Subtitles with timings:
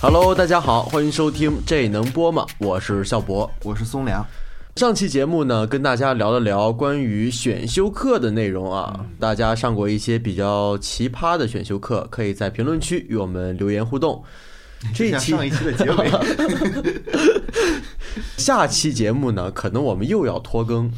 [0.00, 2.46] Hello，大家好，欢迎收听这能播吗？
[2.58, 4.24] 我是笑博，我是松良。
[4.76, 9.04] 上期节目呢，跟大家聊了聊关于选修课的内容啊。
[9.18, 14.22] 大家上过一些比较奇葩的选修课，可以在评论区与我们留言互动。
[14.94, 16.08] 这一期上一期的结尾，
[18.38, 20.88] 下期节目呢，可能我们又要拖更，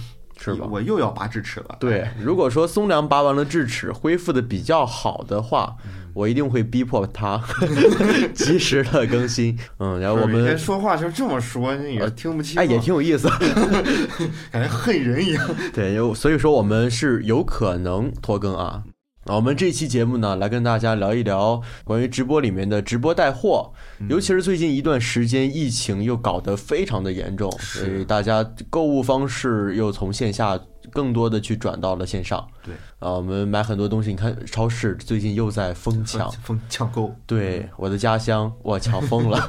[0.43, 0.67] 是吧？
[0.71, 1.77] 我又要拔智齿了。
[1.79, 5.77] 对，如果说松良拔完了智齿，恢复的比较好的话，
[6.15, 7.41] 我一定会逼迫他
[8.35, 9.59] 及时的更新。
[9.79, 12.59] 嗯，然后我们说话就这么说，也听不清。
[12.59, 13.29] 哎，也挺有意思
[14.51, 15.49] 感觉恨人一样。
[15.73, 18.83] 对，有所以说我们是有可能拖更啊。
[19.31, 23.73] 啊，我们这期节目呢，来跟大家聊一聊关于直播里面的直播带货，
[24.09, 30.59] 尤其是最近一段时间，疫情又搞得非常的严重，所以大家购物方式又从线下
[30.91, 32.45] 更多的去转到了线上。
[32.65, 37.15] 对，啊，我们买很多东西，你看超市最近又在疯抢，疯抢购。
[37.25, 39.41] 对，我的家乡，我抢疯了。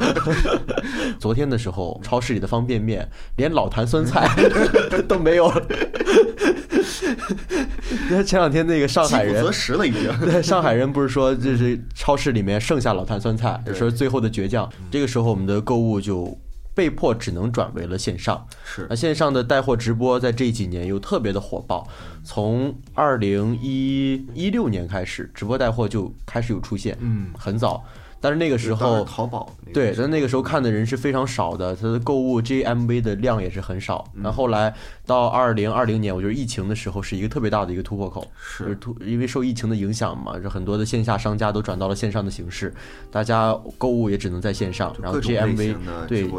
[1.19, 4.29] 昨天的时候，超市里的方便面连老坛酸菜
[5.09, 5.65] 都没有了。
[7.91, 10.09] 你看前两天那个上海人，了已经。
[10.21, 14.69] 对，上海人不是说这是超市里面剩下老坛酸菜，说最后的倔强。
[14.89, 16.37] 这个时候我们的购物就
[16.73, 18.45] 被迫只能转为了线上。
[18.63, 21.87] 是，那线上的带货直播在这几年又特别的火爆，
[22.23, 26.97] 从二零一一六年开始，直播带货就开始有出现。
[27.01, 27.83] 嗯，很早。
[28.21, 34.07] 但是那个时候，淘宝对，但那个时候看的人是非常少的，它的购物 GMV 的量也是很少。
[34.13, 34.73] 那后来
[35.05, 42.73] 到二零二零年，我觉得疫情的时候是一个特别大的一个突破口，是突因为受疫情的影响嘛，就很多的线下商家都转到了线上的形式，
[43.09, 45.75] 大家购物也只能在线上，然后 GMV
[46.07, 46.29] 对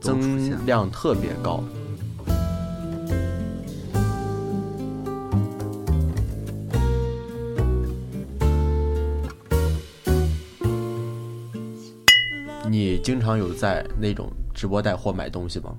[0.00, 1.62] 增量特别高。
[12.82, 15.72] 你经常有在那种直播带货买东西吗？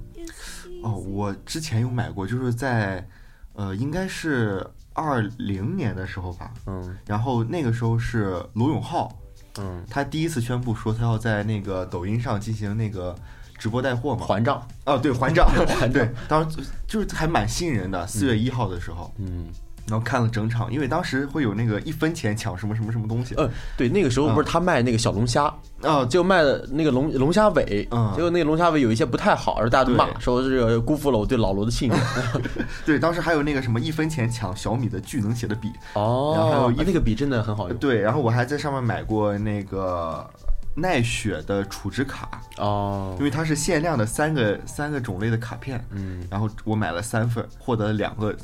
[0.81, 3.05] 哦，我之前有买过，就是在，
[3.53, 6.53] 呃，应该是二零年的时候吧。
[6.66, 6.97] 嗯。
[7.05, 9.19] 然后那个时候是罗永浩，
[9.59, 13.13] 嗯，他第一次宣布说他要在那个抖音上进行那个
[13.57, 14.66] 直播带货嘛，还账。
[14.85, 18.07] 哦，对，还账， 还对，当时就是还蛮吸引人的。
[18.07, 19.47] 四月一号的时候，嗯。
[19.88, 23.35] 然后看了整场，因为当时会有那个一分钱抢什么什么什么东西。
[23.38, 31.99] 嗯，对，那个时候不是他卖那个小龙虾啊，就卖的那个龙龙虾尾，结果那个龙虾尾有一些不太好，然后大家都骂说这个辜负了我对老罗的信任。
[32.85, 37.77] 对，当时还有那个什么一分钱抢小米的巨能写的笔哦，然后还有那个笔真的很好用。
[37.77, 40.29] 对，然后我还在上面买过那个。
[40.75, 48.35] 奈雪的储值卡哦，因为它是限量的三个三个种类的卡片，嗯，然后我买了三份，获得了两个，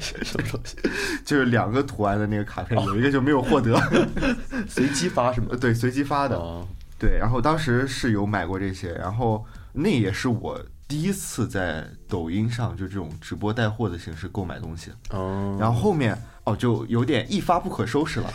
[0.00, 0.76] 什么东西？
[1.24, 3.78] 就是两个图案的那个卡片，有一个就没有获得，
[4.66, 5.54] 随机发什么？
[5.56, 6.40] 对，随机发的，
[6.98, 7.18] 对。
[7.18, 10.58] 然后当时是有买过这些，然后那也是我
[10.88, 15.54] 第一次在抖音上就这种直播带货的形式购买东西，哦。
[15.60, 18.32] 然后后面哦就有点一发不可收拾了，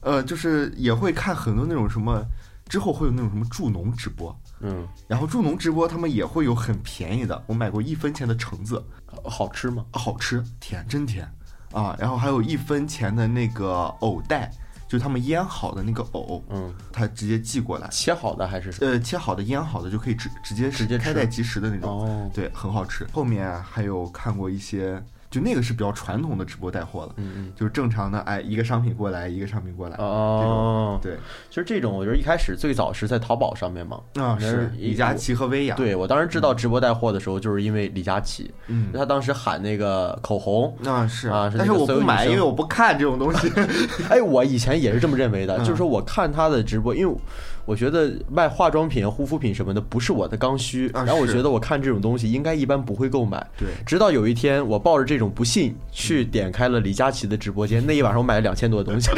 [0.00, 2.24] 呃，就是也会看很多那种什么。
[2.72, 8.82] 之后会有那种什么助农直播，嗯，然后助农直播他们也会有很便宜的，我买过一分钱的橙子，
[9.24, 9.84] 好吃吗？
[9.92, 11.30] 好吃，甜，真甜
[11.72, 11.94] 啊！
[12.00, 14.50] 然后还有一分钱的那个藕带，
[14.88, 23.06] 就是他们腌好的那个藕，嗯，他直接寄过来，切好的还是呃切好的腌好的就可以直直接直接开袋即食的那种，哦，对，很好吃。
[23.12, 25.04] 后面还有看过一些。
[25.32, 31.16] 就那个是比较传统的直播带货了，嗯嗯，就是正常的，哎，一个商品过来，一个商品过来，哦，对，
[31.48, 43.50] 其实这种我觉得一开始最早是在淘宝上面嘛，啊是李佳琦和薇娅，对我当时知道直播带货的时候，就是因为李佳琦，嗯，他当时喊那个口红，啊是啊，但是我不买，因为我不看这种东西，
[44.10, 47.16] 哎，我以前也是这么认为的，就是说我看他的直播，因为。
[47.64, 53.44] 我觉得卖化妆品、护肤品什么的不是我的刚需，然后我觉得我看这种东西应该一般不会购买。
[53.56, 59.10] 对，直到有一天我抱着这种不信去点开了李佳琦的直播间， 那一晚上我买了两千多的东西。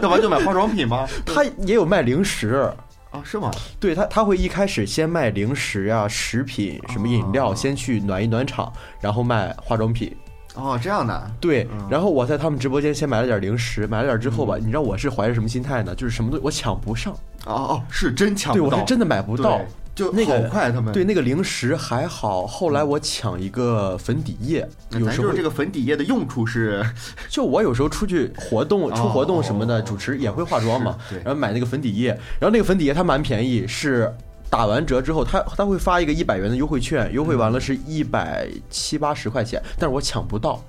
[0.00, 1.06] 干嘛就买化妆品吗？
[1.24, 2.70] 他也有卖零食
[3.10, 3.22] 啊？
[3.22, 3.50] 是吗？
[3.78, 10.14] 对他他会一开始先卖零食啊、食品、什么饮料，先去暖一暖场，然后卖化妆品。
[10.54, 15.94] 哦，这样的对，然后我在他们直播间先买了点零食，买了点之后吧，你知道我是怀着什么心态呢？
[15.94, 17.12] 就是什么东西我抢不上，
[17.46, 19.60] 哦哦，是真抢不到，对我是真的买不到，
[19.94, 20.92] 就那个快他们。
[20.92, 26.84] 对那个零食还好，后来我抢一个粉底液，有时候这个粉底液的用处是，
[27.30, 32.08] 就我有时候出去活动、出活动什么的，主持也会化妆嘛，然后买那个粉底液，
[32.38, 34.14] 然后那个粉底液它蛮便宜，是。
[34.52, 40.62] 打完折之后，他他会发一个一百元的优惠券，优惠完了是一百七八十块钱，但是我抢不到，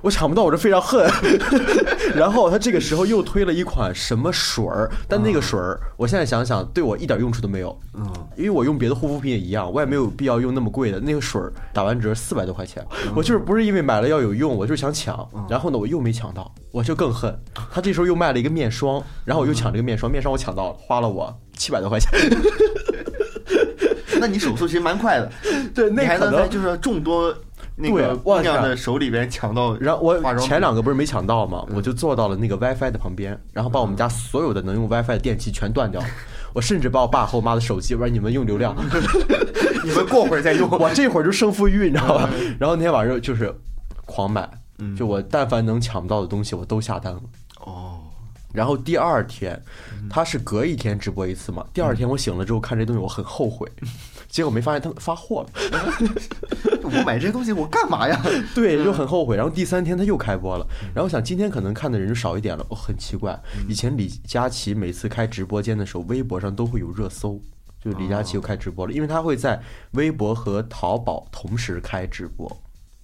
[0.00, 1.06] 我抢不到，我就非常恨。
[2.16, 7.78] 然后他这个时候又推了一款什么水儿，但那个水儿，我现在想想，对我一点用处都没有。
[7.92, 12.82] 嗯，因为我用别的护肤品也一样，我也没有必要用那么贵的那个水儿，打完折四百多块钱。
[13.14, 15.28] 我就是不是因为买了要有用，我就是想抢。
[15.50, 17.38] 然后呢，我又没抢到，我就更恨。
[17.70, 22.10] 他这时候又卖了一个面霜，然后我又抢这个面霜，面霜我抢到了，花了我七百多块钱。
[24.22, 25.30] 那你手速其实蛮快的，
[25.74, 27.34] 对，你那可能还能在就是众多
[27.76, 29.76] 那个姑娘的手里边抢到。
[29.78, 31.66] 然后我前两个不是没抢到吗？
[31.74, 36.06] 我就坐到了那个 WiFi 的旁边，然后把我们家所有的能用 WiFi 的电器全断掉了。
[36.54, 38.76] 我甚至把我爸和我妈的手机，我说你们用流量，
[39.82, 40.68] 你们过会儿再用。
[40.70, 42.30] 我这会儿就胜负欲，你知道吧？
[42.60, 43.52] 然后那天晚上就是
[44.04, 44.46] 狂买，
[44.96, 47.20] 就我但凡能抢不到的东西，我都下单了。
[48.52, 49.60] 哦，然后第二天，
[50.10, 51.66] 他是隔一天直播一次嘛。
[51.72, 53.66] 第二天我醒了之后看这东西，我很后悔，
[54.28, 55.50] 结果没发现他发货了。
[56.84, 58.20] 我买这些东西我干嘛呀？
[58.54, 59.36] 对，就很后悔。
[59.36, 62.66] 然后第三天他又开播了，然后想今天可能看的人就少一点了。
[62.68, 67.40] 哦，很奇怪，以前李佳琦每次开直播间的时候，微博上都会有热搜，
[67.82, 69.60] 就是李佳琦又开直播了，因为他会在
[69.92, 72.50] 微博和淘宝同时开直播。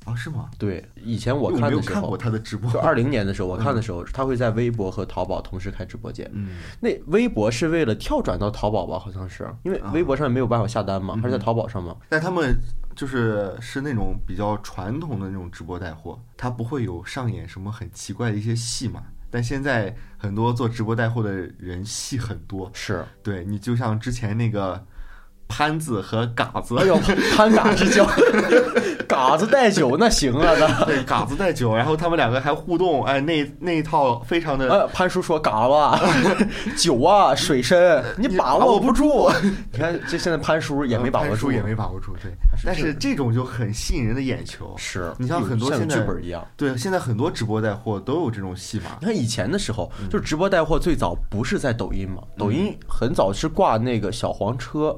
[0.08, 0.48] 啊，是吗？
[0.58, 2.78] 对，以前我我看的时候没有看过，他的直播就。
[2.78, 6.28] 二零年的时候，我看的时候，他会在微博和淘宝同时开直播间。
[6.32, 8.98] 嗯，那微博是为了跳转到淘宝吧？
[8.98, 11.96] 好像是，因为微博上没有办法下单嘛，还是在淘宝上嘛？
[12.08, 12.58] 但他们
[12.96, 19.02] 就是是那种比较传统的那种直播带货，他不会有上演什么很奇怪的一些戏嘛。
[19.30, 24.82] 但现在很多做直播带货的人戏很多，是，对你就像之前那个
[25.48, 26.96] 潘子和嘎子，哎呦，
[27.36, 28.06] 潘嘎之交，
[29.08, 30.84] 嘎子带酒那行啊，那。
[30.84, 35.98] 对，嘎子带酒，然后他们两个还互动，哎，那那一套非常的，呃，潘叔说：“嘎吧，
[36.76, 39.30] 酒啊，水深，你把握不住。
[39.72, 42.30] 你看，这现在潘叔也没把握住，也没把握住，对。
[42.64, 46.46] 但是这种就很吸引人的眼球，是你像很多像有现在剧本一样。
[46.56, 54.96] 对，现在很多直播带货都有这种戏码你，看以前的时候，嗯就是直播带货最早不是在抖音嘛，抖音很早是挂那个小黄车。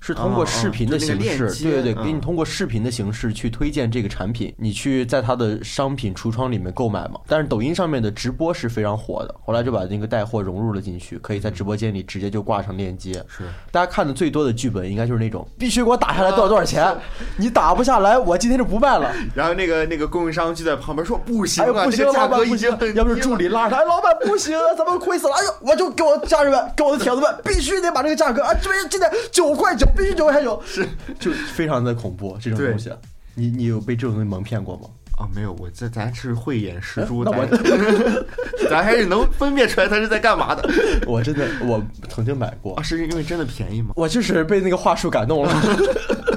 [0.00, 7.20] 是通过视频的形式，对对对，嗯给你通过视频的形式去推荐这个产品，你去在它的商品橱窗里面购买嘛。
[7.26, 13.12] 但是抖音上面的直播是非常火的，后来就把那个带货融入了进去，可以在直播间里直接就挂上链接。
[13.28, 16.94] 是大家看的最多的剧本应该就是那种必须给我打下来多少多少钱，
[17.36, 19.12] 你打不下来，我今天就不卖了。
[19.34, 25.34] 然后那个那个供应商就在旁边说不行不行，老板不行要不是助理拉着他，哎，老板不行，咱们亏死了。
[25.34, 30.86] 哎呦，我就给我家人们，给我的铁子们，必须得把这个价格啊，这边现在九块九，必须九块九，是
[31.18, 32.90] 就非常的恐怖这种东西。
[33.34, 34.88] 你你有被这种东西蒙骗过吗？
[35.18, 40.68] 啊，没有，我这咱是慧眼识珠，那我咱 咱还是能分辨出来他是在干嘛的
[41.08, 43.88] 我真的我曾经买过啊，，是因为真的便宜吗？
[43.96, 45.52] 我就是被那个话术感动了。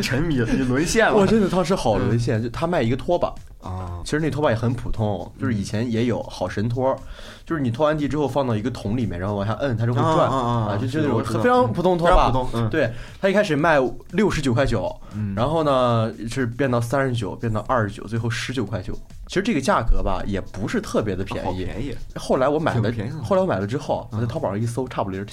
[0.00, 3.28] 你 沉迷了，你沦陷了，我真的当时好沦陷，就他卖一个拖把，
[3.62, 6.96] 啊，其实那拖把也很普通，就是以前也有好神拖，
[7.44, 12.32] 就是你拖完地之后放到一个桶里面，然后往下摁，它就会转啊就就那种非常普通拖把。
[12.70, 13.78] 对，他一开始卖
[14.12, 14.90] 六十九块九，
[15.36, 18.96] 然后呢是变到三十九，变到二十九，最后十九块九。
[19.26, 21.64] 其实这个价格吧，也不是特别的便宜。
[21.64, 22.92] 便宜，后来我买了
[23.22, 25.24] 后来我买了之后，我在淘宝上一搜，差不离儿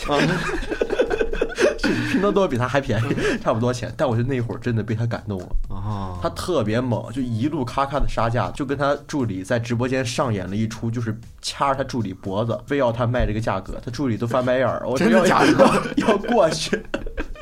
[2.12, 3.94] 拼多多比它还便宜， 差不多钱。
[3.98, 5.48] 但我觉得那会儿真的被他感动了。
[5.69, 15.51] 啊，他特别猛，就一路咔咔的杀价，就跟他助理在直播间上演了一出，就是掐着他助理脖子，非要他卖这个价格，他助理都翻白眼儿，我真的要假的
[15.95, 16.83] 要要过去。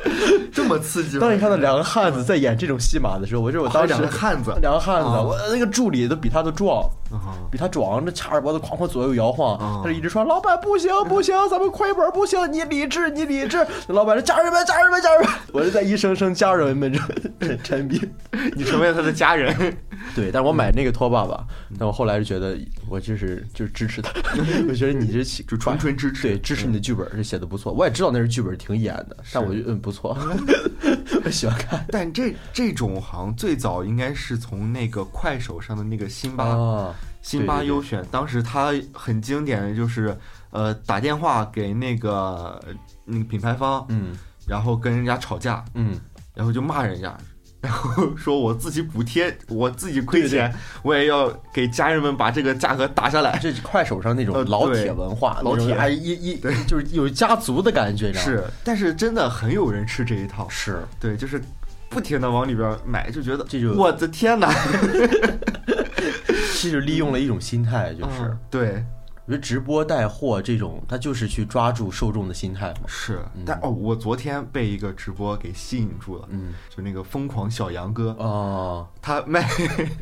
[0.54, 1.22] 这么刺激吗？
[1.22, 13.66] 当你看到两个汉子在演这种戏码的时候，我就我当时两个汉子两个汉子，啊我那个助理都比他都壮，啊比他壮，这掐着脖子哐哐左右摇晃，啊他就一直说老板不行不行，咱们亏本不行，你理智你理智。
[13.88, 17.02] 老板说家人们家人们家人们，我就在一声声家人们中
[17.40, 18.00] 沉沉迷。
[18.56, 19.56] 你成为了他的家人，
[20.16, 21.44] 对，但是我买那个拖把吧，
[21.80, 22.56] 但我后来就觉得
[22.88, 24.12] 我就是就是支持他，
[24.68, 30.18] 我觉得你这起就纯纯支持对，支持你的剧本是写的不错，我也知道那是剧本挺演的，但我觉得嗯不错，
[31.24, 31.86] 我喜欢看。
[31.90, 40.18] 但这这种好像最早应该是从那个快手上的那个辛巴、啊，辛巴对对对优选，当时他很经典的就是，
[40.52, 42.74] 呃，打电话给那个呃
[43.04, 46.00] 那个品牌方，嗯然后跟人家吵架，嗯，
[46.36, 47.18] 然后就骂人家，
[47.66, 50.40] 然后说我自己补贴，我自己亏对对。
[50.40, 53.38] 钱，我也要给家人们把这个价格打下来。
[53.42, 58.14] 这是快手上那种呃老铁文化，老铁那种哎一一就是有家族的感觉？
[58.14, 61.42] 是，但是真的很有人吃这一套，是，对，就是
[61.90, 64.54] 不停的往里边买，就觉得这就我的天哪，
[66.62, 68.22] 这就利用了一种心态，就是。
[68.22, 68.84] 嗯对，
[69.28, 72.82] 我觉得直播带货这种，它就是去抓住受众的心态嘛。
[72.86, 79.50] 是，但哦，我昨天被一个直播给吸引住了，嗯，就那个疯狂小杨哥，哦，他卖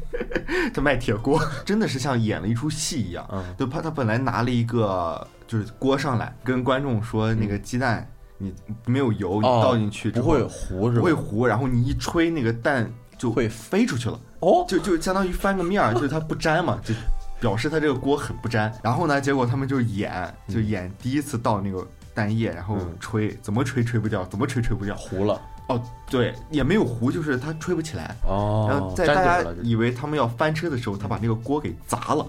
[0.73, 3.25] 他卖铁锅， 真的是像演了一出戏一样。
[3.31, 3.55] 嗯。
[3.57, 8.05] 就怕他本来拿了一个就是锅上来，跟观众说那个鸡蛋
[8.37, 8.53] 你
[8.85, 10.99] 没有油，你哦倒进去不会糊是吧？
[10.99, 16.93] 不会糊，然后你一吹那个蛋就会飞出去了，哦，就就相当于翻个面儿，就是它不粘嘛，就
[17.43, 18.73] 表示他这个锅很不粘。
[18.81, 24.95] 然后呢，结果他们就演，就演第一次倒那个蛋液，然后嗯吹，怎么吹吹不掉，怎么吹吹不掉。
[24.95, 28.15] 糊了哦，对，也没有糊，就是它吹不起来。
[28.23, 29.43] 然哦后，在大家。
[29.61, 32.25] 以为他们要翻车的时候，他把那个锅给砸了。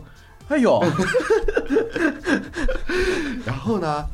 [0.48, 0.82] 哎呦，
[3.46, 4.04] 然后呢，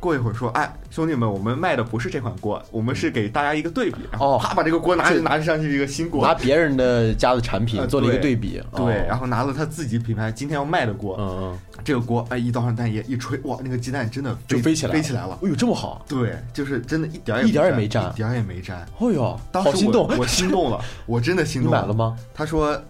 [0.00, 3.98] 过一会儿说，哎，兄弟们，我们卖的不是这款锅，我们是给大家一个对比。
[4.10, 15.38] 然后哦啪把这个锅拿这拿上去一个新锅拿，别人的家的产品呃做了一个对对比，对，哦然后拿了他自己品牌今天要卖的锅，嗯嗯，这个锅哎一倒上蛋液一吹，哇，那个鸡蛋真的就飞起来飞起来了。
[15.42, 18.78] 哎呦，这么好，对，就是真的一点儿也一点儿也没粘，一点儿也没粘。
[18.78, 21.92] 哎呦，当时好心动我，我心动了， 我真的心动你买了？
[21.92, 22.16] 吗？
[22.32, 22.80] 他说，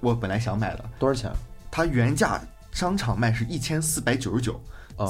[0.00, 1.30] 我本来想买的，多少钱？
[1.70, 2.40] 他原价
[2.72, 4.60] 商场卖是一千四百九十九，哦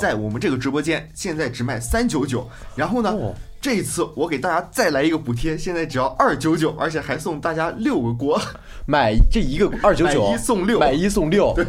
[0.00, 2.48] 在我们这个直播间现在只卖三九九。
[2.74, 8.40] 然后呢，哦这一次我给大家再来一个补贴，现在只要二九九，而且还送大家六个锅，
[8.86, 11.66] 买这一个 二九九，买一送六买一送六，对，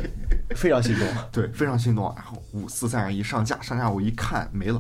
[0.55, 1.07] 非常心动。
[1.31, 2.13] 对，非常心动。
[2.15, 4.79] 然后五四三二一上架，上架我一看没了，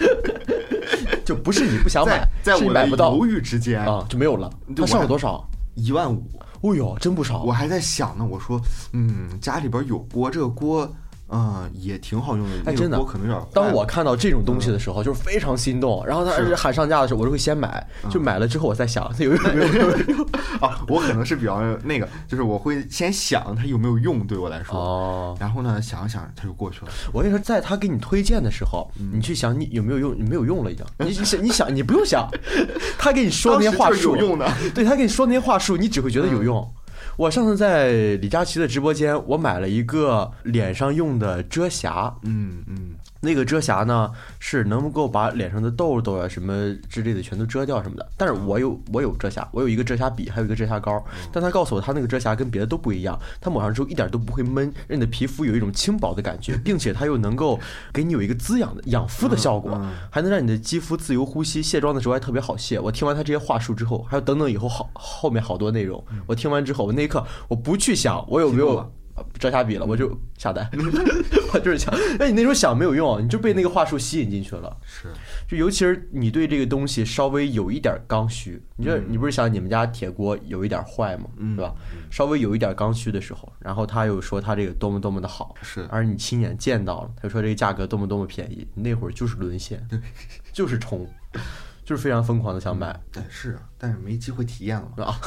[1.22, 4.50] 就不是你不想买在，在我的买不到犹豫之间，啊，就没有了。
[4.74, 5.46] 它上了多少？
[5.74, 6.24] 一万五，
[6.62, 7.52] 哦呦，真不少我。
[7.52, 8.58] 还在想呢，我说，
[8.92, 10.90] 嗯，家里边有锅，这个锅。
[11.32, 12.52] 嗯，也挺好用的。
[12.66, 16.04] 哎真的锅可能有点当我看到这种东西的时候，就是非常心动。
[16.06, 17.86] 然后他喊上架的时候，我就会先买。
[18.04, 19.90] 嗯就买了之后，我再想它有没有用
[20.60, 24.74] 啊， 我可能是比较那个，就是我会先想它有没有用，对我来说。
[24.76, 25.36] 哦。
[25.38, 26.90] 然后呢，想想它就过去了。
[27.12, 30.84] 我跟你说，在他给你推荐的时候，嗯你去想你有没有用，你没有用了已经。
[30.98, 32.28] 你你想，你想，你不用想，
[32.98, 34.50] 他给你说那些话术是有用的。
[34.74, 36.66] 对他给你说那些话术，你只会觉得有用。
[37.20, 42.89] 我上次在李佳琦的直播间，我买了一个脸上用的遮瑕，嗯嗯，
[43.20, 48.08] 那个遮瑕呢是能够把脸上的痘痘啊什么之类的全都遮掉什么的。
[48.16, 51.04] 但是我有我有遮瑕，我有一个遮瑕笔，还有一个遮瑕膏。
[51.32, 57.58] 但他告诉我，他那个遮瑕跟别的都不一样，它抹上之后一点都不会闷，让你的皮肤有一种轻薄的感觉，并且它又能够
[57.92, 62.80] 给你有一个滋养的养肤的效果，还能让你的肌肤自由呼吸，卸妆的时候还特别好卸。
[62.80, 68.92] 我听完他这些话术之后，还有等等以后好后面好多内容，我听完之后，我那一刻我不去想我有没有
[69.38, 70.68] 遮瑕笔了，我就下单，
[71.54, 74.76] 我就是想，那你那时候想没有用，你就被那个话术吸引进去了。
[74.84, 75.08] 是，
[75.48, 81.24] 就尤其是你对这个东西稍微有一点刚需，你这你不是想你们家铁锅有一点坏吗？
[81.36, 81.56] 嗯。
[81.56, 81.74] 对吧？
[82.10, 85.86] 稍微有一点刚需的时候，然后他又说他这个多么多么的好，是。
[85.90, 89.86] 而你亲眼见到了，他就说这个价格多么多么便宜，你那会儿就是沦陷，
[90.52, 91.06] 就是冲，
[91.90, 92.96] 就是非常疯狂的想买。
[93.10, 95.18] 但是啊，但是没机会体验了嘛，啊，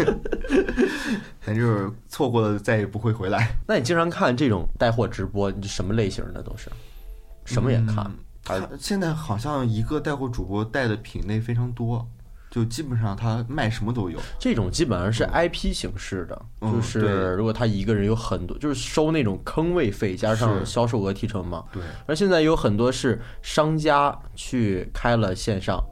[1.40, 3.56] 咱就是错过了再也不会回来。
[3.66, 6.70] 那你经常看这种带货直播，你什么类型的都是？
[7.46, 12.06] 什么也看，嗯他现在好像一个带货主播带的品类非常多，
[12.50, 14.18] 就基本上他卖什么都有。
[14.38, 21.64] 这种基本上是 IP 形式的，嗯就是如果他一个人有很多，就是收那种坑位费加上销售额提成嘛。
[21.72, 25.82] 对，而现在有很多是商家去开了线上，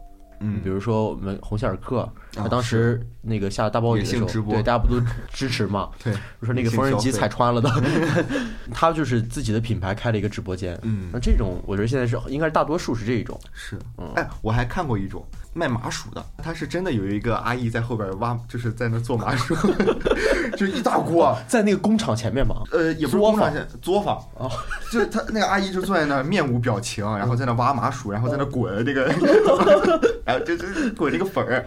[0.41, 5.01] 嗯比如说我们红希尔克，啊他当时那个下大暴雨的时候，直播对大家不都
[5.33, 5.91] 支持嘛？
[6.03, 7.71] 对，我说那个缝纫机踩穿了的，
[8.73, 10.79] 他就是自己的品牌开了一个直播间。
[10.83, 15.25] 嗯那这种我觉得现在是应该是大多数是这一种，是嗯，哎，我还看过一种
[15.59, 19.57] 卖麻薯的，他是真的有一个阿姨在后边挖，就是在那做麻薯，
[20.57, 22.63] 就一大锅，在那个工厂前面嘛。
[22.71, 24.49] 呃，也不是工厂前作坊啊，
[24.93, 29.07] 就是他那个阿姨就坐在那儿面无表情，然后在那挖麻薯，然后在那滚那个，
[30.25, 30.65] 然后就就
[30.97, 31.65] 滚那个粉儿，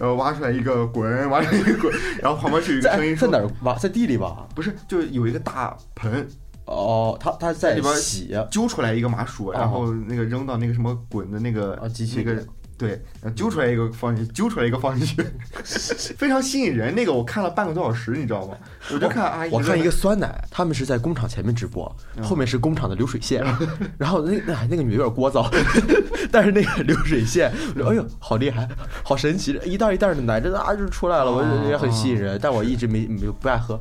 [0.00, 3.74] 然后挖出来一个滚，挖出来一个滚，然后旁边就有一个声在在音说哪儿挖？
[3.76, 4.46] 在地里吧？
[4.54, 6.26] 不是，就有一个大盆
[6.64, 12.42] 哦，他他在里边洗，揪出来一个麻薯，然后那个扔到那个什么滚的那个啊机器里那个。
[12.76, 13.00] 对，
[13.36, 15.22] 揪出来一个放进去，揪出来一个放进去，
[16.18, 16.94] 非常吸引人。
[16.94, 18.56] 那个我看了半个多小时，你知道吗？
[18.92, 23.44] 我就看阿姨，我看一个酸奶，他们是在工厂前面直播，后面是工厂的流水线，
[23.96, 25.48] 然后那那那个女的有点聒噪，
[26.32, 28.68] 但是那个流水线，我说哎呦好厉害，
[29.04, 33.80] 好神奇，一袋一袋的奶这啊就出来了，我哦也很吸引人，但我一直没没有不爱喝。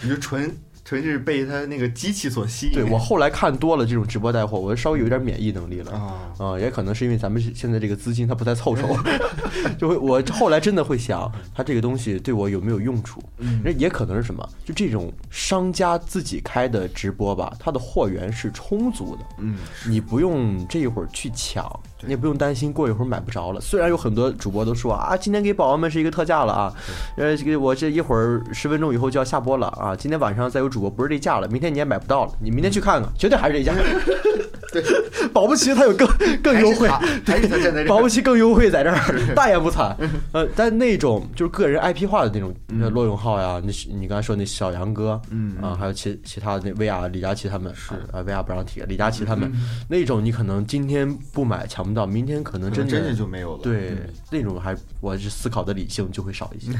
[0.00, 0.52] 你就纯
[0.88, 2.72] 纯是被他那个机器所吸引。
[2.72, 5.92] 对我后来看多了这种直播带货，我稍微有点免疫能力了。
[5.92, 8.88] 啊，啊、也可能是因为咱们现在这个资金它不太凑手，
[9.78, 13.22] 就会我后来真的会想，它这个东西对我有没有用处？
[13.36, 14.48] 嗯那也可能是什么？
[14.64, 23.60] 就这种商家自己开的直播吧，它的货源是充足的，嗯，你不用这一会儿去抢，对你也不用担心过一会儿买不着了。
[23.60, 26.72] 虽然有很多主播都说啊，今天给宝宝们是一个特价了啊，
[27.16, 33.74] 呃，这个我这一会儿十分钟以后就要下播了啊，今天晚上再有主播不是这价了，明天你也买不到了，你明天去看看，绝对还是这价。
[34.72, 34.82] 对，
[35.32, 36.06] 保不齐他有更
[36.42, 36.88] 更优惠，
[37.26, 37.88] 还是他站 在这。
[37.88, 39.94] 保不齐更优惠在这儿，大言不惭。
[40.32, 49.50] 呃，但那种就是个人 IP 化的那种，呃罗永浩呀，那是你刚才说那小杨哥，嗯啊，还有其其他的那薇娅、李佳琦他们，是啊，薇娅不让提，李佳琦他们
[49.88, 53.62] 那种，你可能今天不买抢不到，明天可能真的真的就没有了。
[53.62, 53.98] 对嗯
[54.30, 56.70] 那种还我是思考的理性就会少一些，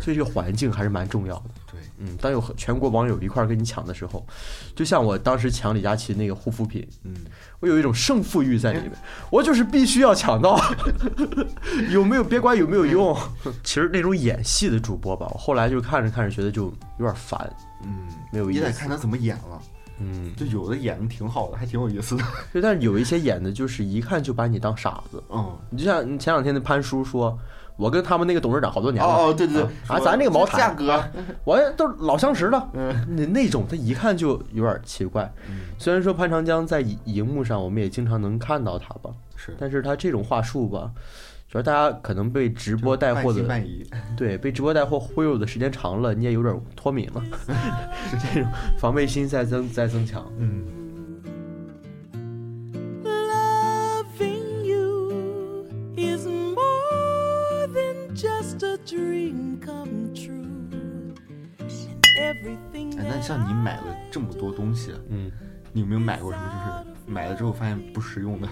[0.00, 1.44] 所以这个环境还是蛮重要的。
[1.70, 4.26] 对，嗯，当有很全国网友一块儿跟你抢的时候，
[4.74, 7.14] 就像我当时抢李佳琦那个护肤品，嗯，
[7.60, 8.92] 我有一种胜负欲在里面，
[9.30, 10.60] 我就是必须要抢到，
[11.90, 13.16] 有没有别管有没有用。
[13.62, 17.50] 其实那种演戏的主播吧，我后来就看着看着觉得就有点烦，
[17.84, 18.60] 嗯，没有意思。
[18.60, 19.60] 你得看他怎么演了。
[20.00, 22.22] 嗯，就有的演的挺好的，还挺有意思的。
[22.52, 25.20] 对，但是有一些演的就是一看就把你当傻子。
[25.28, 27.36] 嗯，你就像前两天的潘叔说，
[27.78, 31.02] 我跟他们那个董事长好多年了，哦哦，对对对，啊，咱这个茅台价格，
[31.44, 32.68] 我都老相识了。
[32.74, 35.32] 嗯那那种他一看就有点奇怪。
[35.48, 40.90] 嗯，虽然说潘长江在荧荧幕上我们也经常能看到他吧，是但是他这种话术吧，
[41.48, 43.42] 主要大家可能被直播带货的。
[44.16, 47.22] 对被直播带货忽悠的时间长了，你也有点脱敏了，
[48.34, 50.26] 这种防备心在增在增强。
[50.38, 50.64] 嗯，
[62.28, 65.30] 哎，那像你买了这么多东西，嗯，
[65.72, 68.48] 你有没有买过什么就是买了之后发现不实用的？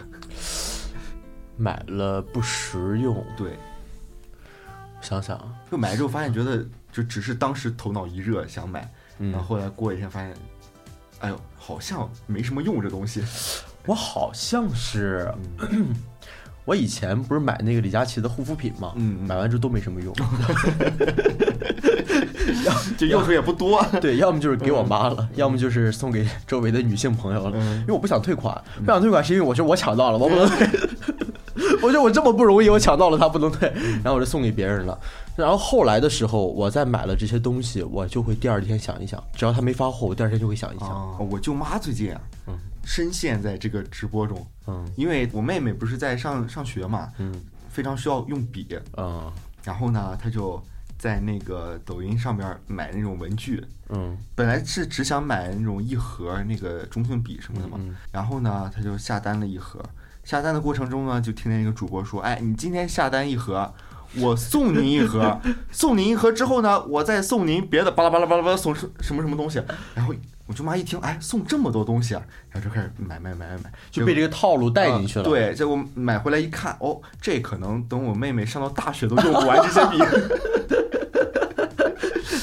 [1.58, 3.58] 买了不实用，对，
[5.00, 9.30] 想想啊，就买了之后发现觉得就只是当时头脑一热想买，嗯。
[9.32, 10.34] 然后后来过一天发现，
[11.20, 13.22] 哎呦，好像没什么用这东西。
[13.86, 15.32] 我好像是，
[15.70, 15.94] 嗯。
[16.66, 18.92] 我以前不是买那个李佳琦的护肤品嘛，
[19.28, 20.12] 买完之后都没什么用，
[22.96, 23.84] 就用处也不多。
[24.00, 30.68] 对，要么就是给我妈了，要么就是送给周围的女性朋友了，嗯因为我不想退款，不想退款是因为我觉得我抢到了，我不能退。
[31.82, 33.70] 我觉得我这么不容易，我抢到了它不能退，
[34.02, 34.98] 然后我就送给别人了。
[35.34, 40.88] 然后后来的时候，我再买了这些东西，我就会第二天想一想，只要他没发货，我第二天就会想一想。
[40.88, 42.54] 啊，我舅妈最近啊，嗯
[42.84, 47.32] 深陷在这个直播中，嗯因为我妹妹不是在上上学嘛，嗯
[47.70, 49.30] 非常需要用笔，嗯
[49.64, 50.62] 然后呢，她就
[50.98, 59.82] 在那个抖音上面买那种文具，嗯本来是只想买那种一盒那个中性笔什么的嘛，嗯然后呢，他就下单了一盒。
[60.24, 63.72] 下单的过程中呢，就听见一个主播说：“哎，你今天下单一盒，
[64.16, 69.62] 我送您一盒，送您一盒之后呢，我再送您别的巴拉巴拉巴拉巴拉送什什么什么东西。”
[69.94, 70.12] 然后
[70.48, 75.24] 我舅妈一听，哎，送这么多东西啊，然后就开始买买买买买，就被这个套路带进去了。
[75.24, 79.98] 啊对，结果买回来一看，哦，这可能等我妹妹上到大学都用不完这些笔。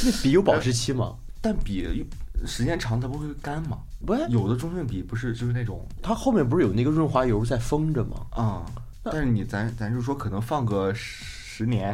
[0.05, 1.15] 那笔有保质期吗？
[1.41, 2.05] 但笔
[2.45, 3.77] 时间长它不会干吗？
[4.05, 8.17] 不，有的中性笔不是就是那种它后面不是有那个润滑油在封着吗？
[8.31, 8.65] 啊、
[9.03, 11.93] 但是你咱咱就说可能放个十年，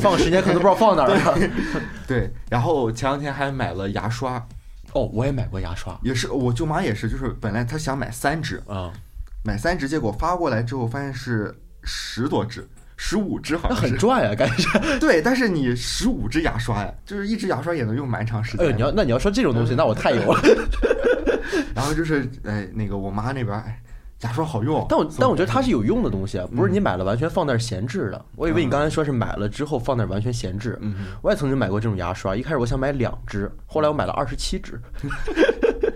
[0.00, 1.50] 放十年可能不知道放哪儿了。
[2.08, 2.32] 对。
[2.50, 4.44] 然后前两天还买了牙刷，
[4.92, 8.92] 哦，我也买过牙刷也是我舅妈也是，就是本来她想买三支，啊，
[9.44, 11.54] 买三支，结果发过来之后发现是
[11.84, 12.68] 十多支。
[13.04, 14.68] 十五支好那很赚呀，感觉。
[15.00, 18.64] 对，但是你十五支牙刷呀，就是一支牙刷也能用蛮长时间。
[18.68, 20.40] 哎，你要那你要说这种东西，那我太有了。
[21.74, 23.82] 然后就是哎，那个我妈那边哎，
[24.20, 28.24] 牙刷好用，但我但我觉得它是有用的东西啊，不是嗯你买了完全放那儿闲置的。
[28.36, 30.78] 我以为你刚才说是买了之后放那儿完全闲置。
[30.80, 34.80] 嗯，我也曾经买过这种牙刷，一开始我想买两支，后来我买了二十七支。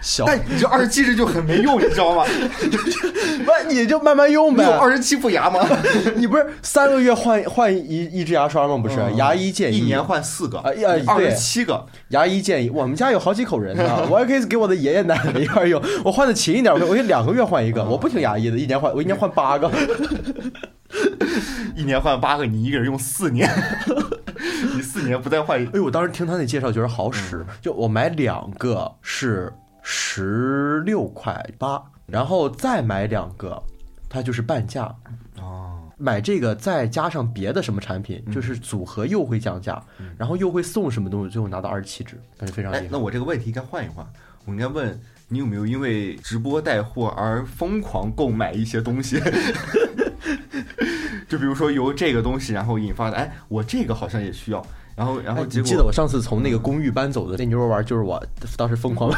[0.00, 2.24] 小，但你这二十七支就很没用，你知道吗？
[2.28, 4.64] 不你就慢慢用呗。
[4.64, 5.60] 你有二十七副牙吗？
[6.16, 8.76] 你不是三个月换换一一支牙刷吗？
[8.76, 15.82] 不是，嗯牙医建议一年换四个，啊呀二对十七个，牙医建议，我们家有好几口人呢，我还可以给我的爷爷奶奶一块用。
[16.04, 19.70] 我换的勤一点，我我可以两个月换一个，我不听牙医的，一年换我一年换八个。
[21.76, 23.48] 一年换八个，你一个人用四年，
[24.74, 29.52] 你四年不再换一哎呦，我当时听他那介绍觉得好使，就我买两个是
[29.90, 33.60] 十六块八，然后再买两个，
[34.06, 34.94] 它就是半价。
[35.40, 39.82] 哦，买这个再加上别的什么产品，就是组合又会降价，
[40.18, 42.84] 然后又会送什么东西，最后拿到二十七支，感觉非常厉害，。
[42.84, 44.06] 哎那我这个问题应该换一换，
[44.44, 49.18] 我应该问你有没有因为直播带货而疯狂购买一些东西？
[51.26, 54.62] 就比如说由这个东西，然后引发的，哎，我这个好像也需要，
[54.98, 58.20] 然后然后哎结果你记得我上次从那个公寓搬走的那牛肉丸，就是我
[58.56, 59.10] 当时疯狂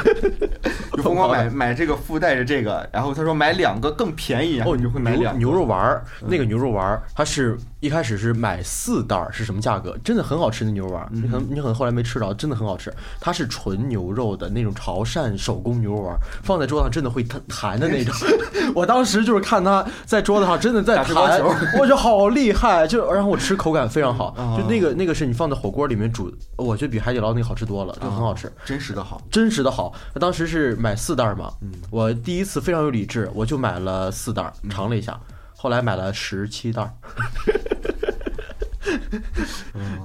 [0.93, 9.97] 就疯狂买买这个附带着这个，然后他说买两个更便宜，然后哦，你就会买两个牛肉丸儿，那个牛肉丸儿，它是一开始是买四袋儿，是什么价格？
[10.05, 12.93] 真的很好吃的牛肉丸，你可能你可能后来没吃着，真的很好吃。
[13.19, 18.15] 它是纯牛肉的那种潮汕手工牛肉丸，放在桌上真的会弹弹的那种。
[18.75, 28.53] 我当时就是看他在桌子上真的在弹球，我觉得好厉害，就然后我吃口感非常好，啊就那个那个是你放在火锅里面煮，我觉得比海底捞那个好吃多了，就很好吃。
[28.65, 29.23] 真实的好。
[29.31, 29.95] 真实的好。
[30.15, 31.53] 那当时是买四袋儿嘛，
[31.91, 35.19] 我第一次非常有理智，我就买了四袋，尝了一下，
[35.57, 36.93] 后来买了十七袋。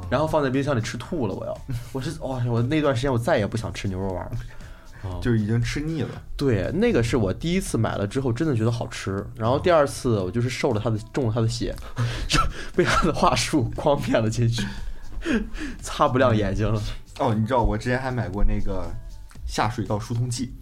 [0.09, 1.57] 然后放在冰箱里吃吐了，我要，
[1.91, 4.37] 我是哇、我那段时间我再也不想吃牛肉丸儿了。
[5.21, 11.75] 就已经吃腻了，对，那个是我第一次买了之后真的觉得好吃，然后第二次我就是受了他的中了他的邪，
[12.27, 12.39] 就
[12.75, 14.65] 被他的话术 诓骗了进去，
[15.81, 16.81] 擦不亮眼睛了。
[17.19, 18.85] 哦，你知道我之前还买过那个
[19.45, 20.53] 下水道疏通剂，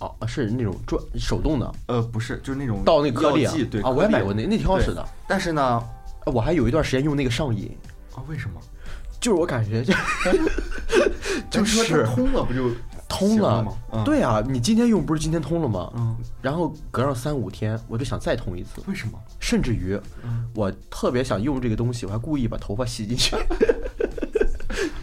[0.00, 5.06] 哦，是那种转手动的，呃，不是，就是那种倒那颗粒啊我也买过那，那挺好使的。
[5.26, 5.82] 但是呢，
[6.26, 7.76] 我还有一段时间用那个上瘾，
[8.14, 8.60] 啊，为什么？
[9.20, 9.92] 就是我感觉就
[11.50, 12.70] 就是通了不就
[13.08, 13.72] 通了行了吗？
[13.92, 15.90] 嗯，对啊，你今天用不是今天通了吗？
[15.96, 19.18] 嗯，然后隔上三五天，我就想再通一次，为什么？
[19.40, 23.34] 甚至于嗯我特别想用这个东西，我还故意把头发洗进去，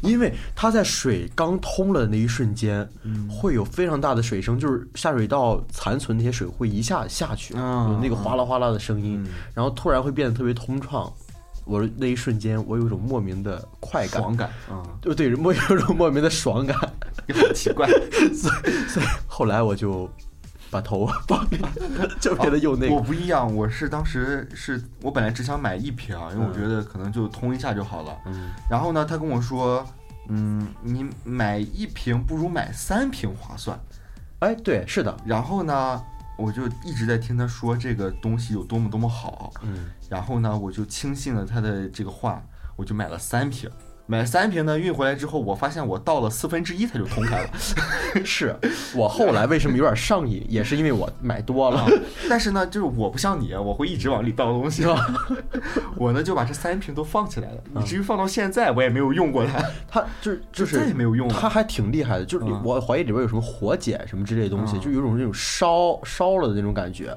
[0.05, 11.11] 因为它在水刚通了的那一瞬间，嗯会有非常大的水声，就是下水道残存那些水会一下下去，啊有那个哗啦哗啦的声音，嗯然后突然会变得特别通畅。
[11.67, 16.77] 我那一瞬间，我有一种莫名的快感，爽感， 嗯，就对，莫有一种莫名的爽感，
[17.27, 17.89] 你好奇怪。
[18.37, 20.07] 所以后来我就
[20.75, 21.57] 把头放里，
[22.19, 23.01] 就为了用那个我。
[23.01, 28.17] 不一样，我是当时是我本来只想买一瓶，因为我觉得可能就通一下就好了。
[28.25, 29.87] 嗯，然后呢，他跟我说，
[30.27, 33.79] 嗯，你买一瓶不如买三瓶划算。
[34.39, 36.03] 哎，对，是的，然后呢，
[36.37, 39.53] 我就一直在听他说这个东西有多么多么好。
[39.61, 42.43] 嗯，然后呢，我就轻信了他的这个话，
[42.75, 43.69] 我就买了三瓶。
[44.07, 47.49] 买三瓶呢，运回来之后，我发现我倒了四分之一，它就通开了。
[48.23, 48.55] 是
[48.95, 51.87] 我后来为什么有点上瘾，也是因为我买多了啊。
[52.29, 54.85] 但是呢，就是我不像你，我会一直往里倒东西。
[55.97, 61.27] 我呢就把这三瓶都放起来了，以至于放到现在我也没有用过它， 它就是就再也是没有用。
[61.27, 67.15] 它还挺厉害的，就是嗯我怀疑里边有什么火碱什么之类的东西，嗯就有种那种烧烧了的那种感觉。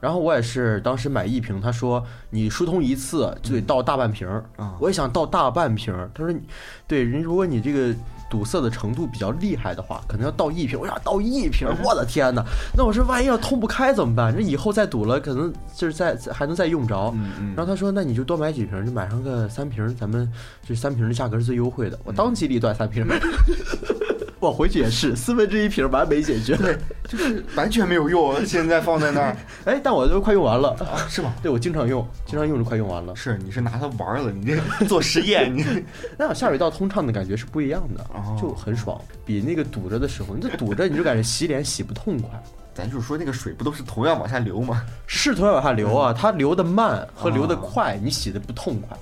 [0.00, 6.10] 然后我也是当时买一瓶，他说你疏通一次就得倒大半瓶儿，嗯我也想倒大半瓶儿。
[6.14, 6.40] 他说你
[6.88, 7.94] 对，人如果你这个
[8.30, 10.78] 堵塞的程度比较厉害的话，可能要倒一瓶。
[10.78, 12.44] 我想倒一瓶儿，我的天哪！
[12.76, 14.32] 那我说万一要通不开怎么办？
[14.34, 17.12] 这以后再堵了，可能就是再还能再用着。
[17.54, 20.30] 然后他说：“那你就多买几瓶，就买上个三瓶，咱们
[20.64, 23.04] 这三瓶的价格是最优惠的。”我当机立断三瓶，
[24.40, 26.56] 我回去也是四分之一瓶完美解决。
[26.56, 26.76] 对，
[27.06, 30.70] 就是完全没有用，现在放在那儿 哎，但我都快用完了。
[30.80, 31.34] 啊，是吗？
[31.42, 33.14] 对，我经常用，经常用就快用完了。
[33.14, 35.64] 是，你是拿它玩了，你这做实验，你
[36.18, 42.30] 那下水道通畅的感觉是不一样的哦，就很爽，比那个堵着的时候，你这堵着你就感觉洗脸洗不痛快。
[42.72, 44.82] 咱就是说那个水不都是同样往下流吗？
[45.06, 48.96] 是同样往下流啊，它流的慢和流的哦快，你洗的不痛快。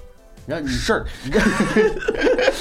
[0.46, 1.05] 你看你事儿，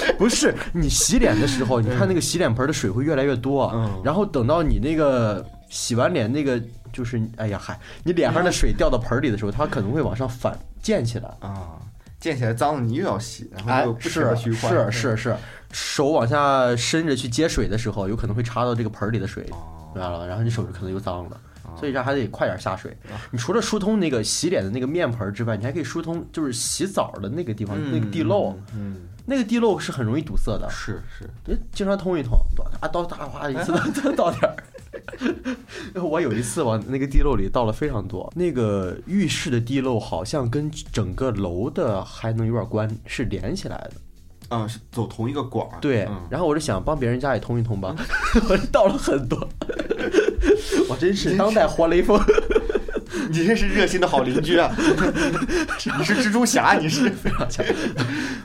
[0.17, 6.61] 不是你洗脸的时候，你看那个洗脸盆的水会越来越多，嗯然后等到你那个洗完脸那个
[6.93, 11.29] 就是哎呀嗨，你脸上的水掉到盆里的时候，它可能会往上反溅起来。
[11.39, 11.77] 啊，
[12.19, 15.35] 溅起来脏了你又要洗，然后哎又，不停是的循环，是是是，
[15.71, 20.25] 手往下伸着去接水的时候，有可能会插到这个盆里的水，哦明白了吧？
[20.25, 21.41] 然后你手就可能又脏了。
[21.77, 22.95] 所以这还得快点下水。
[23.29, 30.67] 你除了疏通那个洗脸的那个面盆之外，你还可以疏通就是洗澡的那个地方、嗯那个地漏，嗯，那个地漏是很容易堵塞的。
[30.69, 32.39] 是是，对，经常通一通，
[32.79, 34.55] 啊，倒大哗一次 倒倒点儿。
[36.01, 44.55] 我有一次往那个地漏里倒了非常多，那个浴室的地漏好像跟整个楼的还能有点关，是连起来的。
[44.55, 47.93] 啊，是走同一个管儿，对，嗯然后我就想帮别人家也通一通吧，
[48.49, 49.45] 我就倒了很多。
[50.89, 52.17] 我真是当代活雷锋，
[53.31, 54.73] 你这是热心的好邻居啊！
[54.77, 57.65] 你是蜘蛛侠，你是非常强。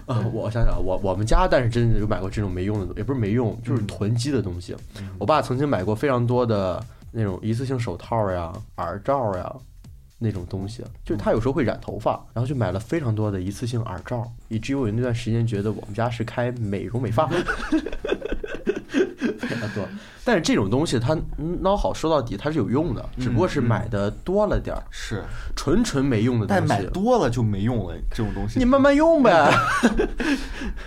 [0.06, 4.76] 啊，我想想，我我们家但是真的有买过这种没用的东，也不是没用，就是囤积的东西。
[5.18, 9.54] 我爸曾经买过非常多的那种一次性手套呀、耳罩呀，
[10.18, 17.30] 那种东西，就是他有时候会染头发，然后就买了非常多的一次性耳罩，以至于我那段时间觉得我们家是开美容美发。
[19.68, 19.88] 非常多，
[20.24, 21.16] 但是这种东西它
[21.62, 25.22] 孬好说到底它是有用的，只不过是买的多了点儿，是，
[25.54, 26.82] 纯纯没用的东西但买。
[26.90, 28.58] 多了就没用了，这种东西。
[28.58, 29.50] 你慢慢用呗。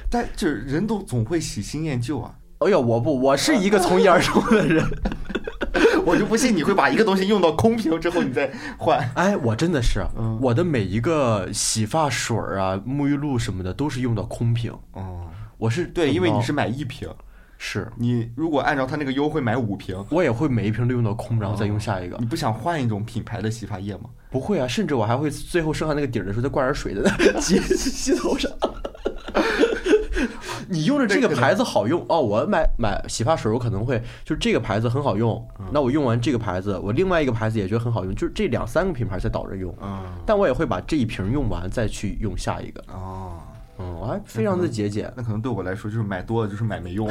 [0.09, 4.85] 但就是人都总会喜新厌旧啊，哎呀，我不，我是一个从一而终的人。
[6.05, 8.99] 我就不信你会把一个东西用到空瓶之后你再换。
[9.15, 14.71] 哎，我真的是，嗯我的每一个洗发水啊、沐浴露什么的都是用到空瓶。
[14.91, 15.25] 哦，
[15.57, 17.09] 我是对，因为你是买一瓶，
[17.67, 22.15] 是，你如果按照他那个优惠买五瓶，我也会每一瓶都用到空，然后再用下一个。
[22.19, 24.03] 你不想换一种品牌的洗发液吗？
[24.29, 28.51] 不会啊，甚至我还会最后剩下那个底儿的时候再灌点水在 洗洗头上。
[30.69, 32.05] 你用着这个牌子好用。
[32.07, 43.33] 哦，我买买洗发水，我可能会就是这个牌子很好用，那我用完这个牌子，我另外一个牌子也觉得很好用，就是这两三个品牌在倒着用，嗯，但我也会把这一瓶用完再去用下一个，哦，
[43.77, 47.07] 嗯，我还非常的节俭，那可能对我来说就是买多了就是买没用，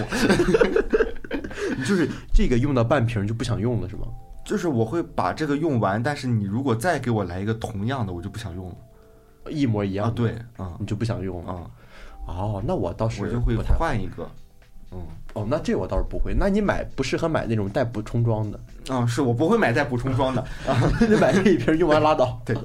[1.87, 4.07] 就是这个用到半瓶就不想用了是吗？
[4.45, 10.11] 就是我会把这个用完，但是你如果再给我来一个同样的，我就不想用了一模一样啊。
[10.11, 11.55] 的，对，嗯你就不想用了。
[11.57, 11.71] 嗯，
[12.27, 14.29] 哦，那我倒是我就会换一个。
[14.93, 15.01] 嗯
[15.33, 16.33] 哦，那这我倒是不会。
[16.39, 20.47] 那你买不适合买那种带补充装的，嗯，是我不会买带补充装的，
[21.09, 22.41] 你买这一瓶用完拉倒。
[22.45, 22.57] 对，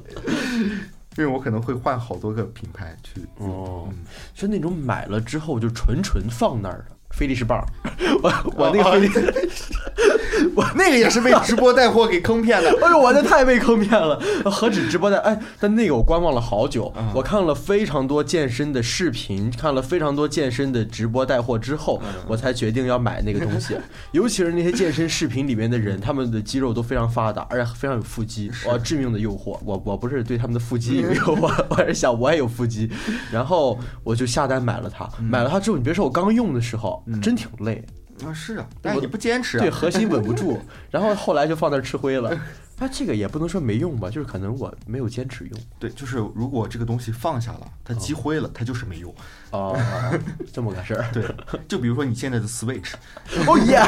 [1.20, 3.50] 因为我可能会换好多个品牌去用。
[3.50, 3.98] 哦嗯，
[4.34, 7.64] 是那种买了之后就纯纯放那儿的菲力士棒，
[8.24, 9.10] 我我那个菲利，
[10.56, 12.70] 我那个也是被直播带货给坑骗的。
[12.82, 23.76] 哎呦，我那太被坑骗了，何止直播带，哎，但那个我观望了好久，嗯我看了非常多健身的视频，看了非常多健身的直播带货之后，嗯我才决定要买那个东西。
[24.12, 29.58] 尤其是那些健身视频里面的人，他们的肌肉都非常发达，而且非常有腹肌，哇，致命的诱惑。
[29.66, 32.90] 我我不是对他们的腹肌有诱惑，我还是想我也有腹肌，
[33.32, 35.10] 然后我就下单买了它。
[35.20, 37.84] 嗯买了它之后，你别说我刚用的时候，真挺累。
[38.26, 39.62] 啊，是啊，但是你不坚持啊。
[39.62, 40.60] 对，核心稳不住，
[40.92, 42.38] 然后后来就放那儿吃灰了。
[42.82, 45.60] 那这个也不能说没用吧，就是可能我没有坚持用。
[45.78, 49.14] 对，就是如果这个东西放下了，它积灰了，它就是没用。
[49.52, 49.78] 哦，
[50.54, 51.06] 这么个事儿。
[51.14, 51.24] 对，
[51.68, 52.94] 就比如说你现在的 Switch，
[53.48, 53.80] 哦耶！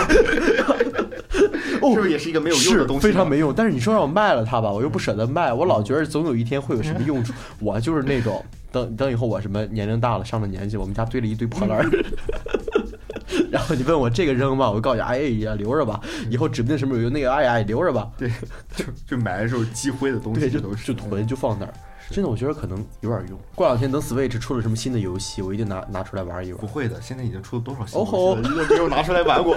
[1.81, 3.07] 哦是不是也是一个没有用的东西？
[3.07, 3.53] 非常没用。
[3.53, 7.33] 但是你说让我卖了它吧，我又不舍得卖，我老觉得总有一天会有什么用处。
[7.59, 11.89] 我就是那种等等以后我什么年龄大了，上了年纪，我们家堆了一堆破烂儿。
[13.51, 17.11] 然后你问我这个扔吧，我就告诉你，哎呀，留着吧，以后指不定什么有用。
[17.11, 18.09] 那个，哎呀，留着吧。
[18.17, 18.31] 对，
[18.75, 21.73] 就就买的时候积灰的东西，就就囤就放那儿。
[22.09, 23.39] 真的，我觉得可能有点用。
[23.55, 26.67] 过两天等 Switch 出了什么新的游戏，我一定拿拿出来玩一玩不。
[26.67, 28.49] 会的，现在已经出了多少新游戏了？
[28.49, 29.55] 你都没有拿出来玩过。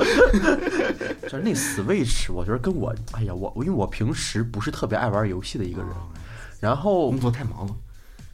[1.23, 5.91] 就是那 Switch，我觉得跟我，哎呀，我我因为我平时不是特别爱玩游戏的一个人，
[6.61, 7.75] 然后工作太忙了，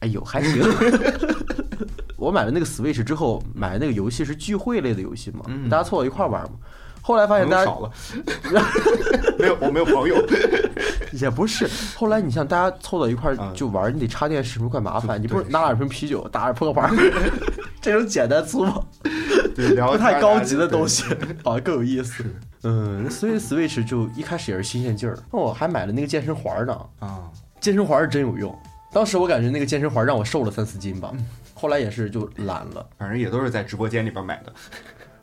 [0.00, 0.62] 哎呦还行。
[2.21, 6.51] 我买了那个 Switch 之后，买的那个游戏是聚会类的游戏嘛，嗯大家凑到一块儿玩嘛。
[7.03, 7.91] 后来发现大家少了，
[9.39, 10.23] 没有，我没有朋友。
[11.19, 15.21] 也不是，后来你像大家凑到一块就玩，你得插电视，不是怪麻烦。
[15.21, 16.91] 你不是拿两瓶啤酒，打着扑克牌，
[17.81, 18.87] 这种简单粗暴。
[19.57, 21.05] 对，不太高级的东西，
[21.43, 22.23] 好像更有意思。
[22.63, 25.19] 嗯，所以 Switch 就一开始也是新鲜劲儿。
[25.33, 27.23] 那我还买了那个健身环呢，啊，
[27.61, 28.57] 健身环是真有用。
[28.93, 31.13] 当时我感觉那个健身环让我瘦了三四斤吧，
[31.61, 34.51] 后来也是就懒了，反正也都是在直播间里边买的。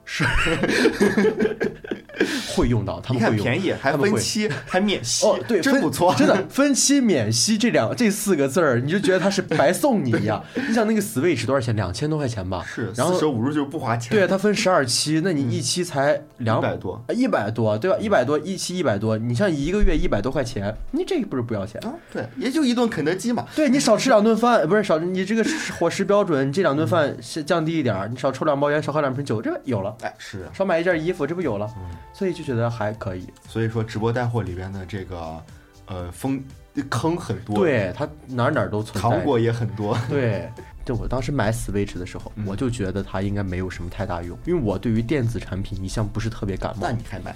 [2.55, 10.43] 会用到，他们会用，看便宜，还分期，还免息，哦，对，真不错，真的分期免息这两这四个字儿，你就觉得他是白送你一样。
[10.67, 11.75] 你想那个 Switch 多少钱？
[11.75, 17.97] 两千多块钱吧，是然后四舍五入就是不花钱，对，它分十二期，那你一期才两100多啊，一百多，对吧？
[17.99, 21.79] 一百多一期一百多，你像一个月一百多块钱，你这不是不要钱？
[21.85, 25.45] 啊，对，也就一顿肯德基嘛，对你少吃两顿饭，不是少你这个
[25.77, 29.95] 伙食标准，这两顿饭是降低一点儿，你少抽两包烟，少喝两瓶酒，这有了。
[30.01, 33.27] 哎，是啊，少买一件衣服，这不有了，嗯所以就觉得还可以。
[33.47, 35.41] 所以说直播带货里边的这个
[35.85, 36.43] 呃风
[36.89, 39.01] 坑很多，，对，它哪儿哪儿都存在。
[39.01, 40.49] 糖果也很多， 对，
[40.85, 46.91] 就我当时买 Switch 的时候，嗯我就觉得它应该没有什么太大用，因为我对于电子产品一向不是特别感冒那。
[46.91, 47.35] 你还买？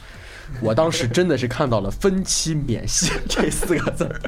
[0.60, 4.20] 我当时真的是看到了分期免息 这四个字儿，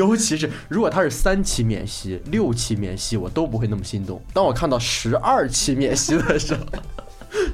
[0.00, 4.18] 尤其是如果它是三期免息、六期免息，我都不会那么心动。
[4.32, 6.60] 当我看到十二期免息的时候，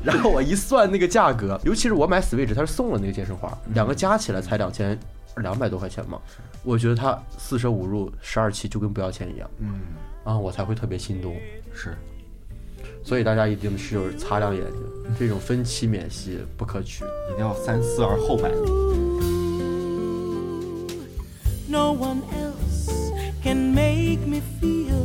[0.05, 4.97] 然后我一算那个价格，尤其是我买 Switch，它是送了那个健身环，两个加起来才两千
[5.39, 6.21] 两百多块钱嘛，
[6.63, 9.81] 我觉得它四舍五入十二期就跟不要钱一样嗯，
[10.23, 11.35] 啊，我才会特别心动。
[11.75, 11.97] 是，
[13.03, 17.03] 所以大家一定是有擦亮眼睛，这种分期免息不可取。
[17.33, 19.06] 一定要三思而后买。
[21.69, 25.05] No one else can make me feel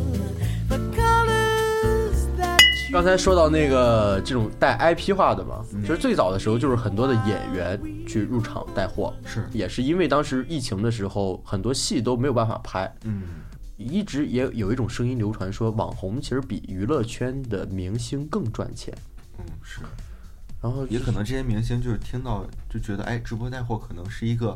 [0.69, 13.23] the colors that you 刚才说到那个这种带 IP 化的嘛，其实最早的时候就是很多的演员去入场带货，是也是因为当时疫情的时候，很多戏都没有办法拍，嗯，
[13.77, 18.95] 一直也有一种声音流传说，网红其实比娱乐圈的明星更赚钱。
[19.39, 19.81] 嗯是，
[20.61, 24.55] 然后也可能这些明星就是听到就觉得，哎，直播带货可能是一个，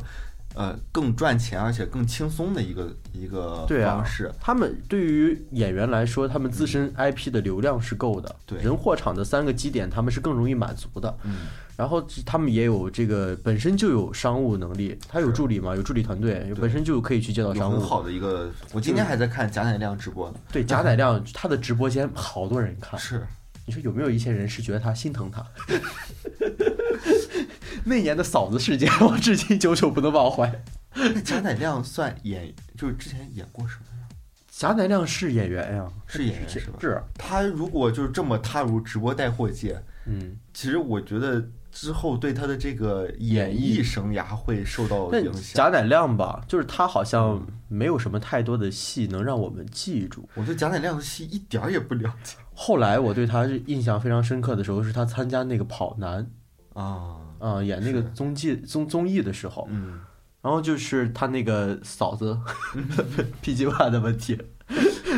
[0.55, 4.31] 呃，更赚钱而且更轻松的一个一个方式。
[4.39, 11.17] 他们对于演员来说，他们自身 IP 的流量是够的，对人货场的三个基点他们是更容易满足的。
[11.23, 17.73] 嗯，然后他们也有这个本身就有商务能力，他有助理嘛，有助理团队，本身就可以去接到商务。
[17.73, 20.39] 很好的一个，我今天还在看贾乃亮直播呢。
[20.51, 23.27] 对贾乃亮他的直播间好多人看，是，
[23.65, 25.45] 你说有没有一些人是觉得他心疼他？
[27.85, 30.51] 那年的嫂子事件， 我至今久久不能忘怀。
[30.95, 34.07] 那贾乃亮算演，就是之前演过什么呀？
[34.49, 40.35] 贾乃亮是演员呀，是演员是吧是，他如果就是这么踏入直播带货界，嗯。
[40.53, 45.53] 其实我觉得之后对他的这个演艺生涯会受到影响。
[45.53, 50.27] 贾乃亮吧，就是他好像没有什么太多的戏能让我们记住。
[50.33, 56.25] 我对贾乃亮的戏一点儿也不了解后来我对他印象非常深刻的时候，是他参加那个跑男
[56.73, 57.17] 啊。
[57.39, 59.99] 啊、演那个综技综综艺的时候，嗯，
[60.41, 62.37] 然后就是他那个嫂子
[63.41, 64.39] PG One 的问题。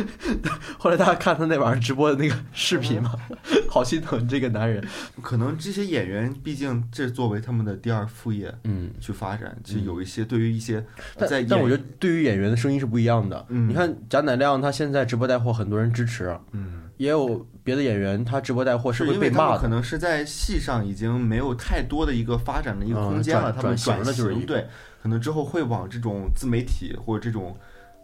[0.78, 3.14] 后来大家看他那晚上直播的那个视频嘛，
[3.68, 4.82] 好心疼这个男人。
[5.22, 10.84] 可能这些演员毕竟这作为他们的第二副业嗯，去发展，其实有一些对于一些
[11.16, 13.44] 但在但我觉得对于演员的声音是不一样的。
[13.48, 16.82] 嗯你看贾乃亮他现在直播带货，很多人支持，嗯。
[16.98, 19.68] 也有别的演员他直播带货是会因为他们可被骂的。
[19.68, 24.66] 能是在戏上已经没有太多的一个发展的一个嗯空间了，转他们转型了就是对，
[25.00, 27.56] 可能之后会往这种自媒体或者这种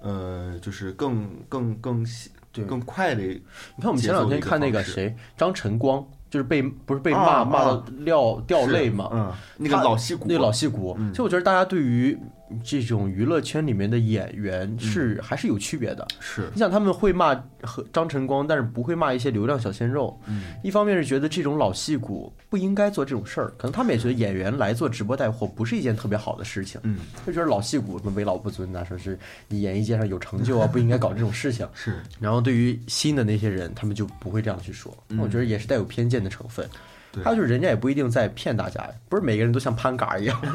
[0.05, 2.65] 呃，就是更更更细对。
[2.67, 3.41] 更快的你
[3.81, 7.45] 看我们前两天看那个谁张晨光，就是被不是被骂、啊。
[7.45, 9.09] 骂到啊掉掉泪嘛？
[9.13, 11.11] 嗯，那个老戏骨，那个老戏骨，嗯。
[11.11, 12.17] 其实我觉得大家对于
[12.63, 16.07] 这种娱乐圈里面的演嗯员是、还是有区别的。
[16.21, 20.19] 是你想他们会骂和张晨光，但是不会骂一些流量小鲜肉。
[20.27, 26.81] 嗯一方面是觉得这种老戏骨不应该做这种事儿，可能他们也觉得演员来做直播带货不是一件特别好的事情。
[26.85, 31.67] 嗯就觉得老戏骨什么为老不尊呐、说是你演艺界上有成就啊，不应该搞这种事情。
[31.75, 34.95] 是然后对于新的那些人，他们就不会这样去说。
[35.09, 36.67] 嗯我觉得也是带有偏见的成分。
[36.67, 36.79] 对
[37.23, 40.41] 还有就是人家也不一定在骗大家，不是每个人都像潘嘎一样。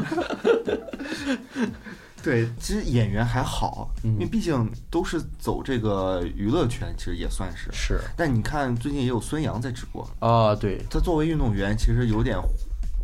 [2.21, 7.71] 对，其实演员还好，嗯因为毕竟都是走这个娱乐圈，其实也算是。
[7.71, 10.83] 是但你看最近也有孙杨在直播，啊，对。
[10.89, 12.37] 他作为运动员，其实有点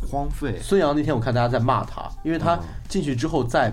[0.06, 0.58] 荒废。
[0.60, 3.72] 孙杨那天我看大家在骂他，因为他嗯进去之后在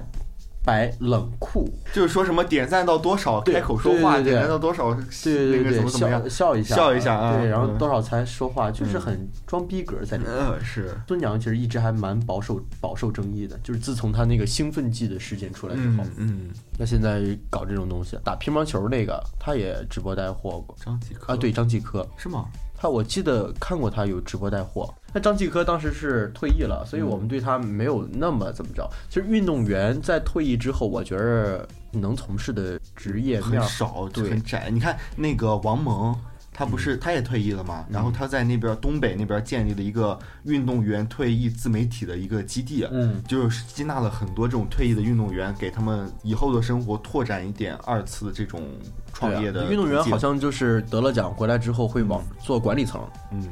[0.66, 7.78] 摆冷酷，就是说什么点赞到多少开口说话，点赞到多少对对那个怎么怎么样笑，笑一下，笑一下啊对，然后嗯。
[7.78, 10.32] 多少才说话，就是很装逼格在里面。
[10.32, 20.74] 呃，是，孙杨其实一直还蛮饱受饱受争议的，就是自从他那个兴奋剂的事件出来之后嗯，嗯，那现在搞这种东西，打乒乓球那个他也直播带货过。
[20.80, 21.34] 张继科。
[21.34, 22.46] 啊，对，，张继科，是吗？
[22.78, 24.94] 他我记得看过他有直播带货。
[25.14, 28.90] 那张继科当时是退役了，所以我们对他没有那么怎么着。
[29.10, 34.70] 其实运动员在退役之后，我觉得能从事的职业很少，很窄。
[34.72, 36.16] 你看那个王蒙。
[36.56, 37.84] 他不是，他也退役了嘛？
[37.90, 48.62] 然后他在那边东北那边建立了一个运动员退役自媒体的一个基地，嗯，就是接纳了很多这种退役的运动员，给他们以后的生活拓展一点二次这种
[49.12, 53.44] 创业的运动员好像就是得了奖回来之后会往做管理层，嗯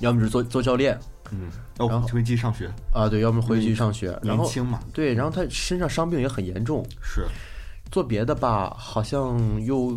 [0.00, 0.98] 要么就是做做教练。
[1.32, 7.24] 嗯，然后回去继续上学，啊，对，要么回去上学，然后年轻嘛，对，然后他身上伤病也很严重，是。
[7.92, 9.96] 做别的吧，好像又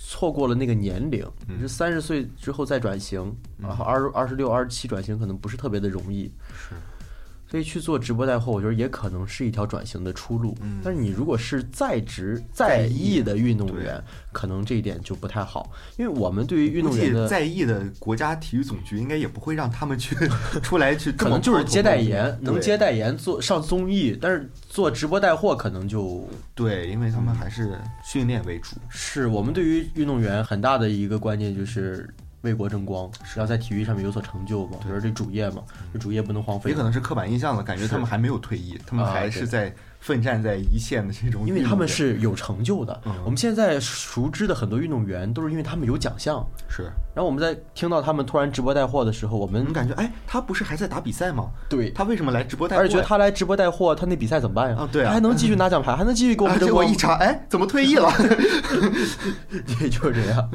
[0.00, 1.58] 错过了那个年龄，嗯。
[1.60, 6.74] 是三十岁之后再转型，然后二二十六、二十七转型可能不是特别的容易，是，
[7.50, 10.54] 所以去做直播带货，我觉得也可能是一条转型的出路。
[10.60, 20.14] 嗯但是你如果是在职在役的运动员，可能这一点就不太好，因为我们对于运动员的在役的国家体育总局应该也不会让他们去
[20.62, 32.08] 出来去可能就是接代言，能接代言做上综艺，但是做直播带货可能就对，因为他们还是训练为主，是我们对于运动员很大的一个观念就是，
[32.42, 36.76] 为国争光，要在体育上面有所成就嘛，就是这主业嘛，这主业不能荒废也。
[36.76, 46.46] 可能是刻板印象了，感觉他们还没有退役，他们啊还是在奋战在一线的这种因为他们是有成就的嗯，我们现在熟知的很多运动员都是因为他们有奖项。
[46.68, 46.84] 是，
[47.14, 51.50] 然后我们在听到他们突然直播带货的时候，我们感觉哎，他不是还在打比赛吗？
[51.68, 52.82] 对他为什么来直播带货？
[52.82, 54.76] 而且觉得他来直播带货，他那比赛怎么办呀？
[54.78, 56.86] 啊对啊他还能继续拿奖牌，还能继续给我 啊，们争光。
[56.86, 58.08] 结果一查，哎，怎么退役了？
[59.80, 60.48] 也，就是这样。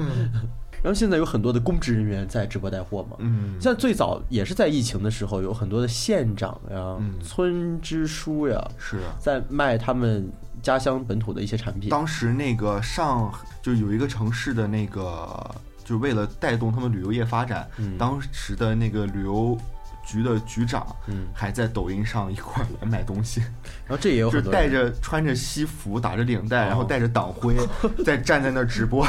[0.84, 9.00] 然后现在有很多的公职人员在直播带货嘛，嗯像最早也是在疫情的时候，有很多的县长呀、嗯村支书呀，是。
[9.18, 10.30] 在卖他们
[10.62, 11.90] 家乡本土的一些产品。
[11.90, 15.56] 当时那个上就有一个城市的那个，
[15.86, 19.58] 就为了带动他们旅游业发展，嗯当时的那个旅游
[20.06, 23.40] 局的局长，嗯还在抖音上一块来买东西，
[23.86, 27.56] 然后这也有就是带着穿着西服，打着领带，哦然后带着党徽，
[28.06, 29.08] 在站在那儿直播，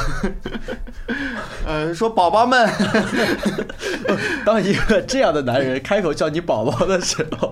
[1.66, 2.70] 呃，说宝宝们，
[4.44, 7.50] 当一个这样的男人开口叫你宝宝的时候，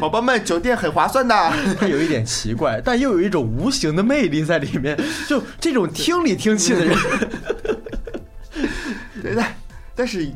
[0.00, 1.34] 宝宝们，酒店很划算的。
[1.78, 4.98] 他有一点奇怪，但又有一种无形的魅力在里面。
[5.26, 6.96] 就这种听里听气的人，
[9.22, 9.54] 对但
[9.94, 10.30] 但是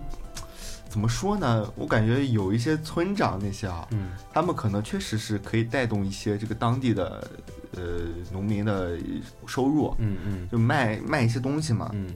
[0.93, 1.67] 怎么说呢？
[1.75, 7.27] 我感觉有一些村长那些啊，嗯，他们可能确实是可以带动一些这个当地的
[7.75, 7.83] 呃
[8.31, 8.99] 农民的
[9.47, 11.89] 收入，嗯嗯就卖卖一些东西嘛。
[11.95, 12.09] 嗯，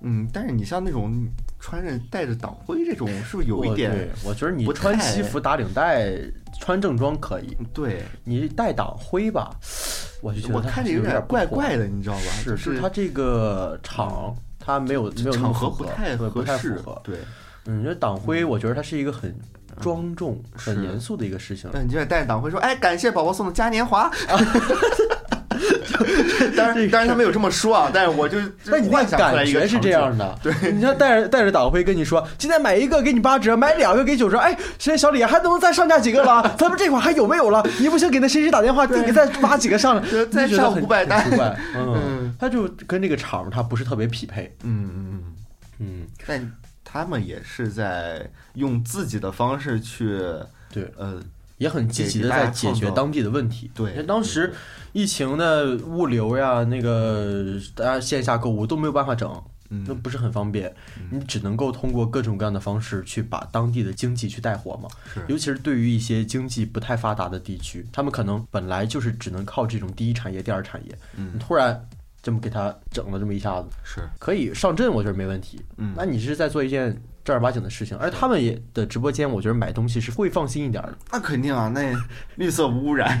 [0.00, 1.14] 嗯，但是你像那种
[1.60, 4.08] 穿着带着党徽这种，是不是有一点？
[4.24, 6.12] 我觉得你不穿西服打领带，
[6.60, 9.54] 穿正装可以，对，你带党徽吧，
[10.20, 12.22] 我就觉得我看着有点怪怪的，你知道吧？
[12.42, 16.82] 是，就是他这个场，他没有没有场合不太对不太适。
[17.04, 17.18] 对，
[17.68, 19.32] 嗯，这党徽，我觉得它是一个很
[19.80, 21.68] 庄重、很严肃的一个事情。
[21.72, 24.10] 那你就带着党徽说，哎，感谢宝宝送的嘉年华。
[26.56, 36.54] 当然，当然他没有这么说啊，但是我就 那你那幻想出来一个感觉是这样的，对，你像带着带着党徽跟你说，今天买一个给你八折，买两个给九折，哎，现在小李还能再上架几个了？
[36.56, 37.66] 咱们这款还有没有了？
[37.80, 45.22] 你不行，给那谁谁打电话，再给再挖几个上来，再上500单很奇怪，嗯嗯，他就跟这个场他不是特别匹配，嗯嗯嗯，
[45.80, 46.52] 嗯，但
[46.90, 50.18] 他们也是在用自己的方式去，
[50.72, 51.22] 对，呃，
[51.58, 53.70] 也很积极的在解决当地的问题。
[53.74, 54.54] 对因为当时
[54.94, 59.30] 疫情的物流呀，那个大家线下购物都没有办法整，
[59.68, 59.84] 嗯。
[59.86, 60.74] 那不是很方便，
[61.10, 64.88] 你只能够通过各种各样的方式去把当地的经济去带火嘛。
[65.12, 65.20] 是。
[65.28, 71.32] 尤其是对于一些经济不太发达的地区，他们可能本来就是只能靠这种第一产业、第二产业，嗯。
[71.34, 71.86] 你突然
[72.20, 75.60] 这么给他整了这么一下子，是，可以上阵，我觉得没问题。
[75.76, 75.94] 嗯。
[75.96, 80.98] 那你是在做一件正儿八经的事情，而他们也的直播间，我觉得买东西是会放心一点的。
[81.12, 81.94] 那肯定啊，那
[82.36, 83.18] 绿色无污染，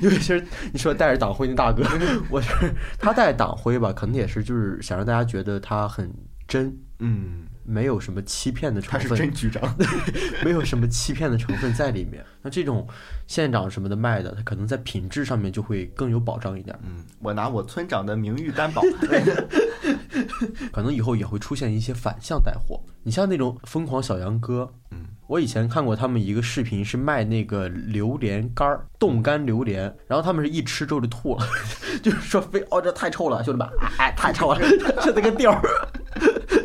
[0.00, 1.84] 尤其是你说带着党徽那大哥，
[2.28, 6.12] 我觉得他带党徽吧，可能也是就是想让大家觉得他很
[6.48, 9.00] 真，嗯，没有什么欺骗的成分。
[9.00, 9.76] 他是分，真局长，
[10.44, 12.24] 没有什么欺骗的成分在里面。
[12.42, 12.86] 那这种
[13.26, 16.78] 县长什么的卖的，他可能在品质上面就会更有保障一点。
[16.82, 18.82] 嗯，我拿我村长的名誉担保，
[20.72, 22.80] 可能以后也会出现一些反向带货。
[23.04, 31.44] 你像那种疯狂小杨哥，嗯，我以前看过他们一个视频，是卖那个榴莲干儿，冻干榴莲，然后他们是一吃之后就吐了，
[32.02, 34.60] 就是说非哦这太臭了，兄弟们，哎太臭了，
[35.04, 35.62] 就那个调儿，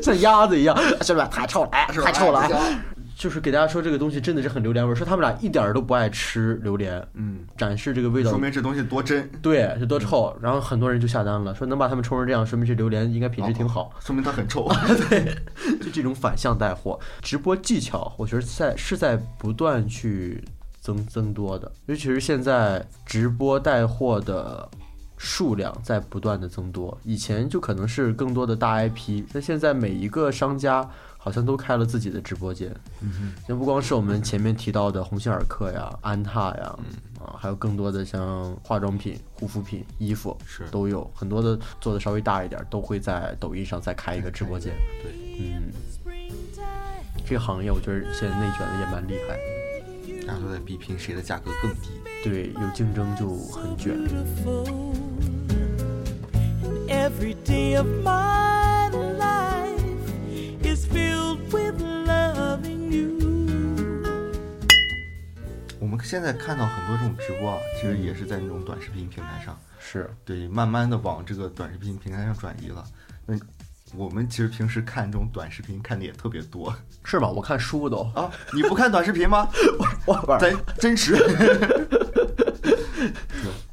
[0.07, 2.49] 像鸭子一样，兄弟们太臭了，哎太臭了啊。
[3.17, 13.91] 就是给大家说这个东西真的是很榴莲味儿，说他们俩一点儿都不爱吃榴莲，嗯，展示这个味道说明这东西多真，对，是多臭，然后很多人就下单了，说能把他们冲成这样，说明这榴莲应该品质挺好。
[13.99, 14.69] 说明它很臭，
[15.09, 15.35] 对
[15.81, 20.43] 就这种反向带货，直播技巧，我觉得在是在不断去
[20.79, 24.69] 增增多的，尤其是现在直播带货的
[25.17, 26.97] 数量在不断的增多。
[27.03, 30.87] 以前就可能是更多的大 IP，但现在每一个商家
[31.17, 32.73] 好像都开了自己的直播间。
[33.01, 36.79] 嗯那不光是我们前面提到的鸿星尔克呀、安踏呀，
[37.19, 44.73] 啊，还有更多的像化妆品、护肤品、衣服是都有很多的做的稍微大一点，都会在抖音上再开一个直播间。
[45.01, 45.71] 对，嗯，
[47.25, 49.37] 这个行业我觉得现在内卷的也蛮厉害，
[50.27, 51.89] 大家都在比拼谁的价格更低，
[52.21, 53.95] 对，有竞争就很卷。
[56.63, 59.79] And every day of my life
[60.61, 63.13] is filled with loving you.
[65.79, 72.83] 我们现在看到很多这种直播啊，其实也是在那种短视频平台上，是，对，慢慢的往这个短视频平台上转移了。
[73.25, 73.39] 那
[73.95, 76.73] 我们其实平时看这种短视频看的也特别多
[77.03, 77.29] 是吧？
[77.29, 79.47] 我看书都，啊，你不看短视频吗？
[80.05, 81.15] 我不是咱真实。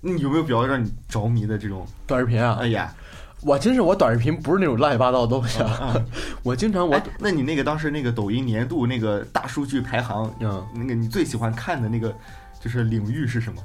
[0.01, 1.87] 你有没有比较让你着迷的这种？
[2.07, 2.95] 短视频啊哎，呀，
[3.43, 5.95] 我真是我短视频不是那种乱七八糟的东西啊，
[6.45, 12.15] 我经常我哎，那你那个当时那个抖音年度那个大数据排行，嗯，那个你最喜欢看的那个
[12.61, 13.63] 就是领域是什么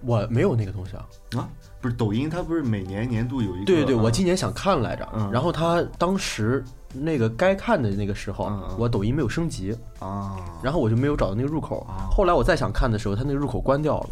[0.00, 1.06] 我没有那个东西啊。
[1.36, 1.48] 啊？
[1.82, 3.64] 不是抖音，它不是每年年度有一个？
[3.66, 6.64] 对对我今年想看来着，嗯然后他当时
[6.94, 11.80] 那个该看的那个时候，我抖音没有升级，啊，然后我就没有找到那个入口。
[11.88, 14.06] 啊后来我再想看的时候，它那个入口关掉了。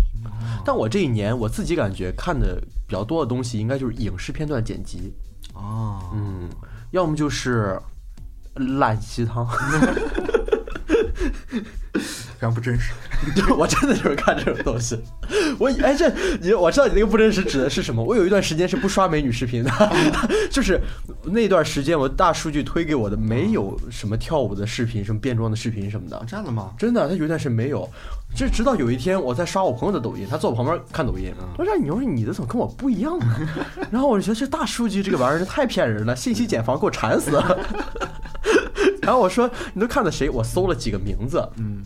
[0.65, 5.15] 但我这一年我自己感觉看的比较多的东西，应该就是影视片段剪辑，
[5.55, 6.49] 啊，嗯，
[6.91, 7.81] 要么就是
[8.77, 9.47] 烂鸡汤，
[11.95, 12.93] 非常不真实。
[13.57, 14.99] 我真的就是看这种东西。
[15.61, 18.03] 我哎，这你我知道你那个不真实指的是什么？
[18.03, 19.71] 我有一段时间是不刷美女视频的，
[20.51, 20.81] 就是
[21.25, 26.73] 那段时间我大数据推给我的没有什么跳舞的视频、什么变装的视频什么的啊，，这样的吗？
[26.79, 27.87] 真的，他有一段是没有。
[28.35, 33.27] 这直到有一天我在刷我朋友的抖音，他坐我旁边看抖音，我说：“你说你的怎么跟我不一样呢？”
[33.91, 37.59] 然后我就觉得这大数据这个玩意儿太骗人了，信息茧房给我馋死了。
[39.03, 41.83] 然后我说：“你都看的谁？”我搜了几个名字，嗯，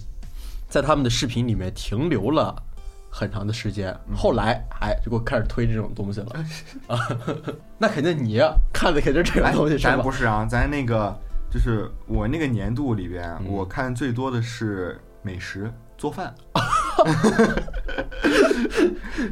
[0.68, 2.55] 在他们的视频里面停留了
[3.16, 6.32] 很长的时间，后来哎就给我开始推这种东西了。
[6.88, 6.98] 啊，
[7.78, 8.40] 那肯定你
[8.72, 9.94] 看的肯定是这种哎东西，是吧？
[9.96, 10.10] 咱不？
[10.10, 11.16] 是啊，咱那个
[11.48, 13.46] 就是我那个年度里边，嗯。
[13.46, 16.34] 我看最多的是美食做饭，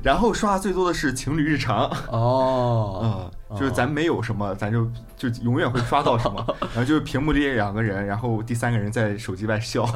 [0.02, 1.90] 然后刷最多的是情侣日常。
[2.08, 9.86] 哦，呃，就是咱没有什么，咱就就永远会刷到什么， 然后就是屏幕里两个人，然后第三个人在手机外笑。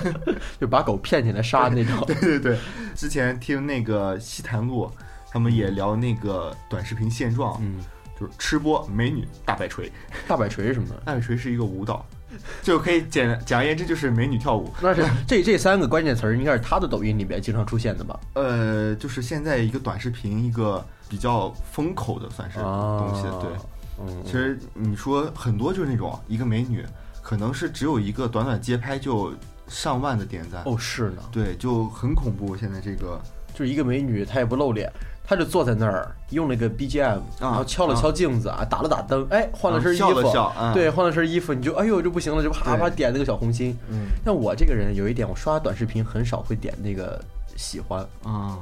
[0.60, 2.00] 就把狗骗进来杀那种。
[2.06, 2.58] 对 对对，
[2.94, 4.90] 之前听那个西谈路，
[5.30, 7.76] 他们也聊那个短视频现状，嗯，
[8.18, 9.90] 就是吃播美女大摆锤，
[10.26, 10.88] 大摆锤是什么？
[11.04, 12.04] 大摆锤是一个舞蹈，
[12.62, 14.72] 就可以简简而言之就是美女跳舞。
[14.80, 18.18] 那是这这三个关键词儿应该是他的抖音里面经常出现的吧？
[18.34, 23.50] 呃，就是现在一个短视频一个比较风口的算是东西，对。
[23.98, 26.84] 嗯，其实你说很多就是那种一个美女，
[27.22, 29.32] 可能是只有一个短短街拍就
[29.68, 32.54] 上万的点赞，哦是呢，对，就很恐怖。
[32.54, 33.18] 现在这个
[33.54, 34.92] 就是一个美女，她也不露脸，
[35.26, 40.32] 她就坐在那儿，用了个 BGM，然后敲了敲镜子啊，打了打灯，哎，换了身衣服，
[40.72, 43.76] 对，换了身衣服，你就哎呦就不行了，就啪啪点那个小红心。
[43.90, 44.06] 嗯。
[44.24, 47.20] 像我这个人有一点，我刷短视频很少会点那个
[47.56, 48.56] 喜欢，啊。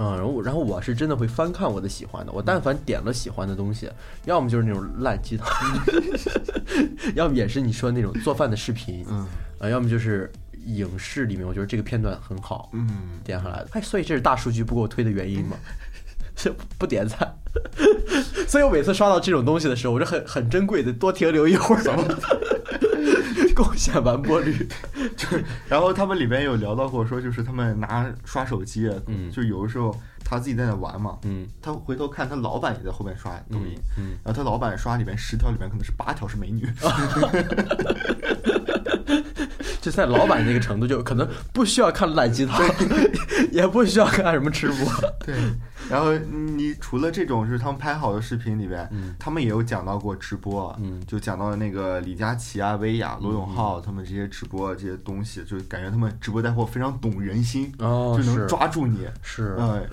[0.00, 3.90] 嗯，然后然后我是真的会翻看我的喜欢的，我但凡点了喜欢的东西，
[4.24, 5.48] 要么就是那种烂鸡汤，
[7.14, 9.26] 要么也是你说那种做饭的视频，嗯。
[9.58, 10.30] 啊，要么就是
[10.66, 12.88] 影视里面，我觉得这个片段很好，嗯，
[13.24, 13.68] 点上来的。
[13.72, 15.56] 哎，所以这是大数据不给我推的原因吗？
[16.38, 17.34] 是不点赞，
[18.46, 21.82] 所以我每次刷到这种东西的时候，我就很很珍贵的多停留一会儿，
[23.56, 24.68] 贡献完播率。
[25.16, 25.26] 就
[25.68, 29.92] 然后他们里边有聊到过，说就是他们拿刷手机，嗯就有的时候
[30.24, 31.48] 他自己在那玩嘛，嗯。
[31.60, 36.64] 他回头看他老板也在后面刷抖音，嗯，然后他老板刷里面十条里面可能是八条是美女
[39.88, 42.62] 就在老板那个程度，就可能不需要看烂鸡汤，
[43.50, 44.86] 也不需要看什么吃播。
[45.24, 45.34] 对，
[45.88, 49.14] 然后你除了这种就是他们拍好的视频里边，嗯。
[49.18, 51.02] 他们也有讲到过直播，嗯。
[51.06, 59.06] 就讲到那个李佳琦啊、薇娅、罗永浩他们这些直播这些东西，就感觉他们直播带货非常懂人心，哦，就能抓住你。
[59.22, 59.88] 是，嗯，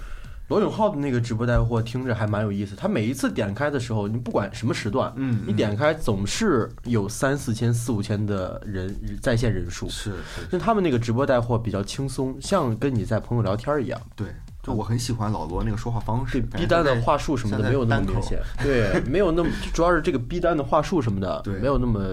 [0.47, 9.89] 罗永浩的那个直播带货听着还蛮有意思，他每一次点开的时候，你不管什么时段，嗯你点开总是有三四千、四五千的人在线人数。
[9.89, 13.99] 是是，就他们那个直播带货比较轻松，像跟你在朋友聊天一样。
[14.15, 14.27] 对，
[14.61, 22.03] 就我很喜欢老罗那个说话方式，对逼单的话术什么的没有那么明显，对，没有那么，主要是这个逼单的话术什么的，对没有那么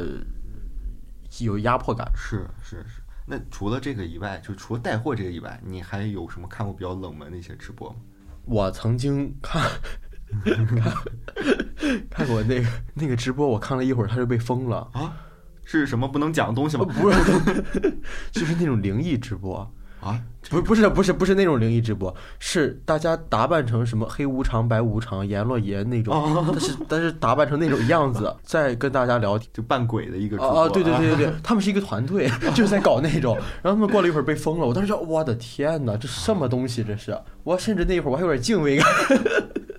[1.41, 2.11] 有压迫感。
[2.15, 3.03] 是是是。
[3.27, 7.97] 那除了这个以外，就除了带货这个以外，你还有什么看过比较冷门的一些直播吗？
[8.45, 9.63] 我曾经看
[10.45, 10.67] 看
[12.11, 14.89] 看过那个那个直播，我看了一会儿，他就被封了。
[14.93, 15.15] 啊，
[15.65, 16.85] 是什么不能讲的东西吗？
[16.85, 17.19] 不是，
[18.33, 19.71] 就是那种灵异直播，
[20.03, 29.39] 啊，不是不是不是不是那种灵异直播，是大家打扮成什么黑无常、白无常、阎罗爷那种，哦但是但是打扮成那种样子，在跟大家聊。
[29.53, 37.17] 就扮鬼的一个主播哦哦，对对对对对，他们是一个团队，就是在搞那种， 然后他们过了一会儿被封了，我当时说我的天哪，这什么东西这是？
[37.45, 38.87] 我甚至那一会儿我还有点敬畏感，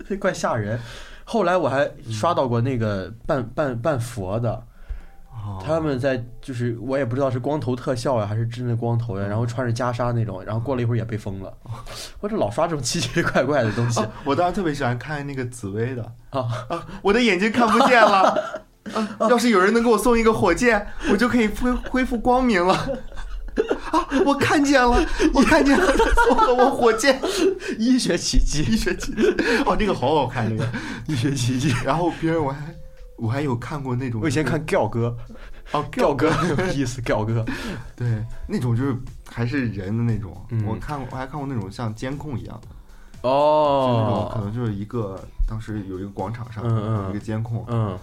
[0.08, 0.78] 这 怪吓人。
[1.24, 4.62] 后来我还刷到过那个扮扮扮佛的，哦
[5.64, 11.52] 他们在就是我也不知道是光头特效呀，还是真的光头呀，然后穿着袈裟那种，然后过了一会儿也被封了。
[12.20, 14.00] 我这老刷这种奇奇怪怪的东西。
[14.00, 16.02] 哦我当时特别喜欢看那个紫薇的。
[16.30, 18.62] 啊，啊，我的眼睛看不见了。
[18.92, 22.74] 啊，要是有人能给我送一个火箭，我就可以恢恢复光明了。
[23.92, 25.00] 啊，我看见了，
[25.32, 27.20] 我看见了，他送了我火箭，
[27.78, 29.22] 医学奇迹，医学奇迹，
[29.64, 30.68] 哦，这个好好看，这个。
[31.06, 31.72] 医学奇迹。
[31.84, 32.58] 然后别人我还
[33.16, 35.16] 我还有看过那种，我以前看吊哥，
[35.72, 36.30] 哦 吊哥。
[36.48, 37.44] 有意思，吊哥。
[37.96, 38.96] 对那种就是
[39.30, 40.64] 还是人的那种，嗯。
[40.66, 42.68] 我看过我还看过那种像监控一样的，
[43.22, 47.04] 就那种可哦，能就是一个当时有一个广场上嗯嗯。
[47.04, 47.96] 有一个监控，嗯，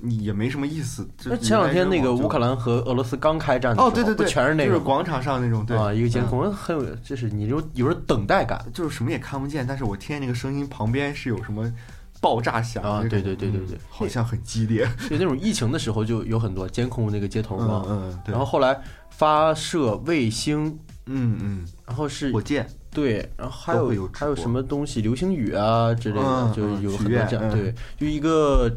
[0.00, 1.08] 你也没什么意思。
[1.18, 5.76] 就那前两天那个乌克兰兰和俄罗斯刚开战的时候，哦，对对对，全是那个就是广场上那种对。
[5.76, 6.26] 啊，一个监嗯。
[6.26, 8.62] 控，很有，就是你有有种等待感。
[8.74, 11.72] 就是什么也看不见，但是我听见那个声音旁边是有什么
[12.20, 13.80] 爆炸响啊对对对对对嗯。
[13.88, 14.84] 好像很激烈。
[15.08, 18.32] 所以那种疫情的时候就有很多监控那个街头嘛，嗯，对。
[18.32, 18.78] 然后后来
[19.10, 20.66] 发射卫星，
[21.06, 22.68] 嗯嗯，然后是火箭。
[22.92, 28.68] 对，然后还有还有什么东西，流星雨啊之类的，嗯就有很多这样对，就一个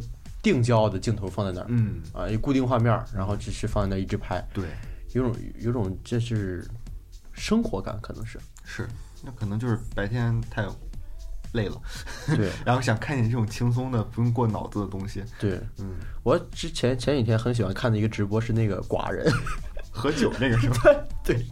[0.44, 4.66] 定焦的镜头放在那儿嗯，啊，一固定画面，然后只是放在那儿一直拍，对，
[5.14, 6.64] 有种有种这是
[7.32, 8.40] 生活感，可能是。
[8.64, 8.88] 是，
[9.24, 10.64] 那可能就是白天太
[11.54, 11.82] 累了，
[12.36, 15.24] 对 然后想看点这种轻松的、不用过脑子的东西。
[15.40, 15.60] 对。
[15.80, 19.26] 嗯，我之前前几天很喜欢看的一个直播是那个寡人，
[19.96, 20.92] 喝酒那个是吧？
[21.24, 21.46] 对，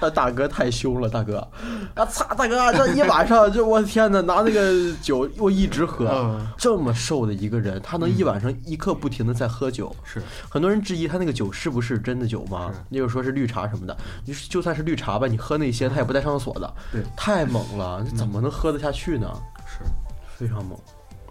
[0.00, 1.38] 他大哥太凶了，大哥，
[1.94, 6.46] 啊擦，大哥这一晚上就我天呐，拿那个酒我一直喝，嗯。
[6.58, 12.72] 这么瘦的一个人，他能一晚上一刻不停的在喝酒，是，很多人质疑他那个酒是不是真的酒吗？
[12.72, 12.80] 是？
[12.88, 17.02] 也有说是绿茶什么的，你说就算是绿茶吧，你喝那些他也不带上厕所的，对。
[17.16, 19.30] 太猛了，你怎么能喝得下去呢？
[19.66, 19.84] 是。
[20.36, 20.76] 非常猛，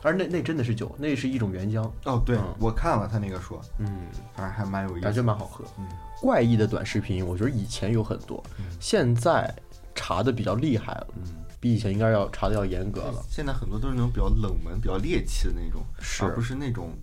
[0.02, 5.64] 而那那真的是酒，那是一种原浆，哦，对嗯，我看了他那个说，嗯，反正还蛮有意思，感觉蛮好喝。
[5.78, 5.88] 嗯
[6.22, 8.44] 怪异的短视频，我觉得以前有很多，
[8.80, 9.50] 现在
[9.96, 11.24] 查的比较厉害了，嗯。
[11.62, 13.22] 比以前应该要查的要严格了。
[13.30, 16.94] 现在很多都是那种比较冷门、比较猎奇的那种，是而不是那种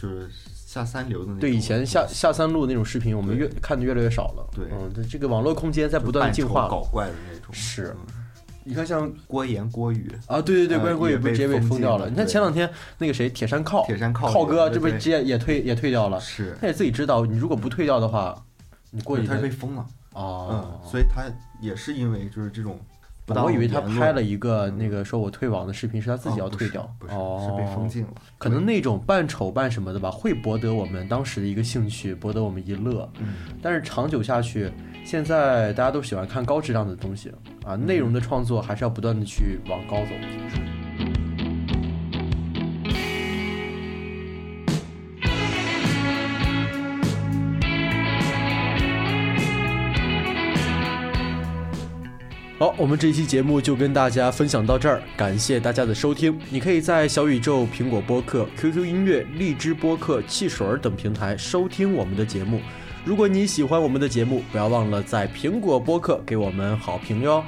[0.00, 1.40] 就是下三流的那种。
[1.40, 4.48] 对以前下下三路那种视频，我们越看的越来越少了。
[4.54, 7.52] 对嗯，这这个网络空间在不断进化搞怪的那种。
[7.52, 8.19] 是嗯
[8.70, 12.08] 你看像郭言、郭宇、啊，对对对，呃关于国语被不直接被封掉了。
[12.08, 16.20] 你看前两天那个谁铁山靠铁山靠靠哥，这不直接也退也退掉了。
[16.20, 18.40] 是，他也自己知道，你如果不退掉的话，
[18.92, 19.84] 你过去他是被封了。
[20.12, 21.24] 哦嗯，，所以他
[21.60, 22.78] 也是因为就是这种
[23.30, 28.08] 不当我以为他拍了一个那个说我退网的视频，是他自己要退掉，不是哦，是被封禁了。
[28.38, 33.08] 可能那种扮丑扮什么的吧，会博得我们当时的一个兴趣，博得我们一乐。
[33.20, 34.70] 嗯，但是长久下去，
[35.04, 37.32] 现在大家都喜欢看高质量的东西
[37.64, 40.10] 啊，内容的创作还是要不断的去往高走。
[52.60, 56.38] 好，我们这期节目就跟大家分享到这儿，感谢大家的收听。
[56.50, 62.60] 你可以在小宇宙、苹果播客、QQ 音乐、荔枝播客、汽水儿等平台收听我们的节目。
[63.02, 67.42] 如果你喜欢我们的节目，不要忘了在苹果播客给我们好评哟。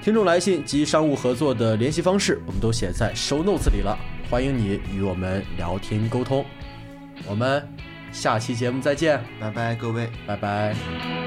[0.00, 3.98] 听众来信及商务合作的联系方式，我们都写在 show notes 里了，
[4.30, 6.46] 欢迎你与我们聊天沟通。
[7.26, 7.60] 我们
[8.12, 10.08] 下期节目再见，拜拜，各位。
[10.28, 11.23] 拜拜。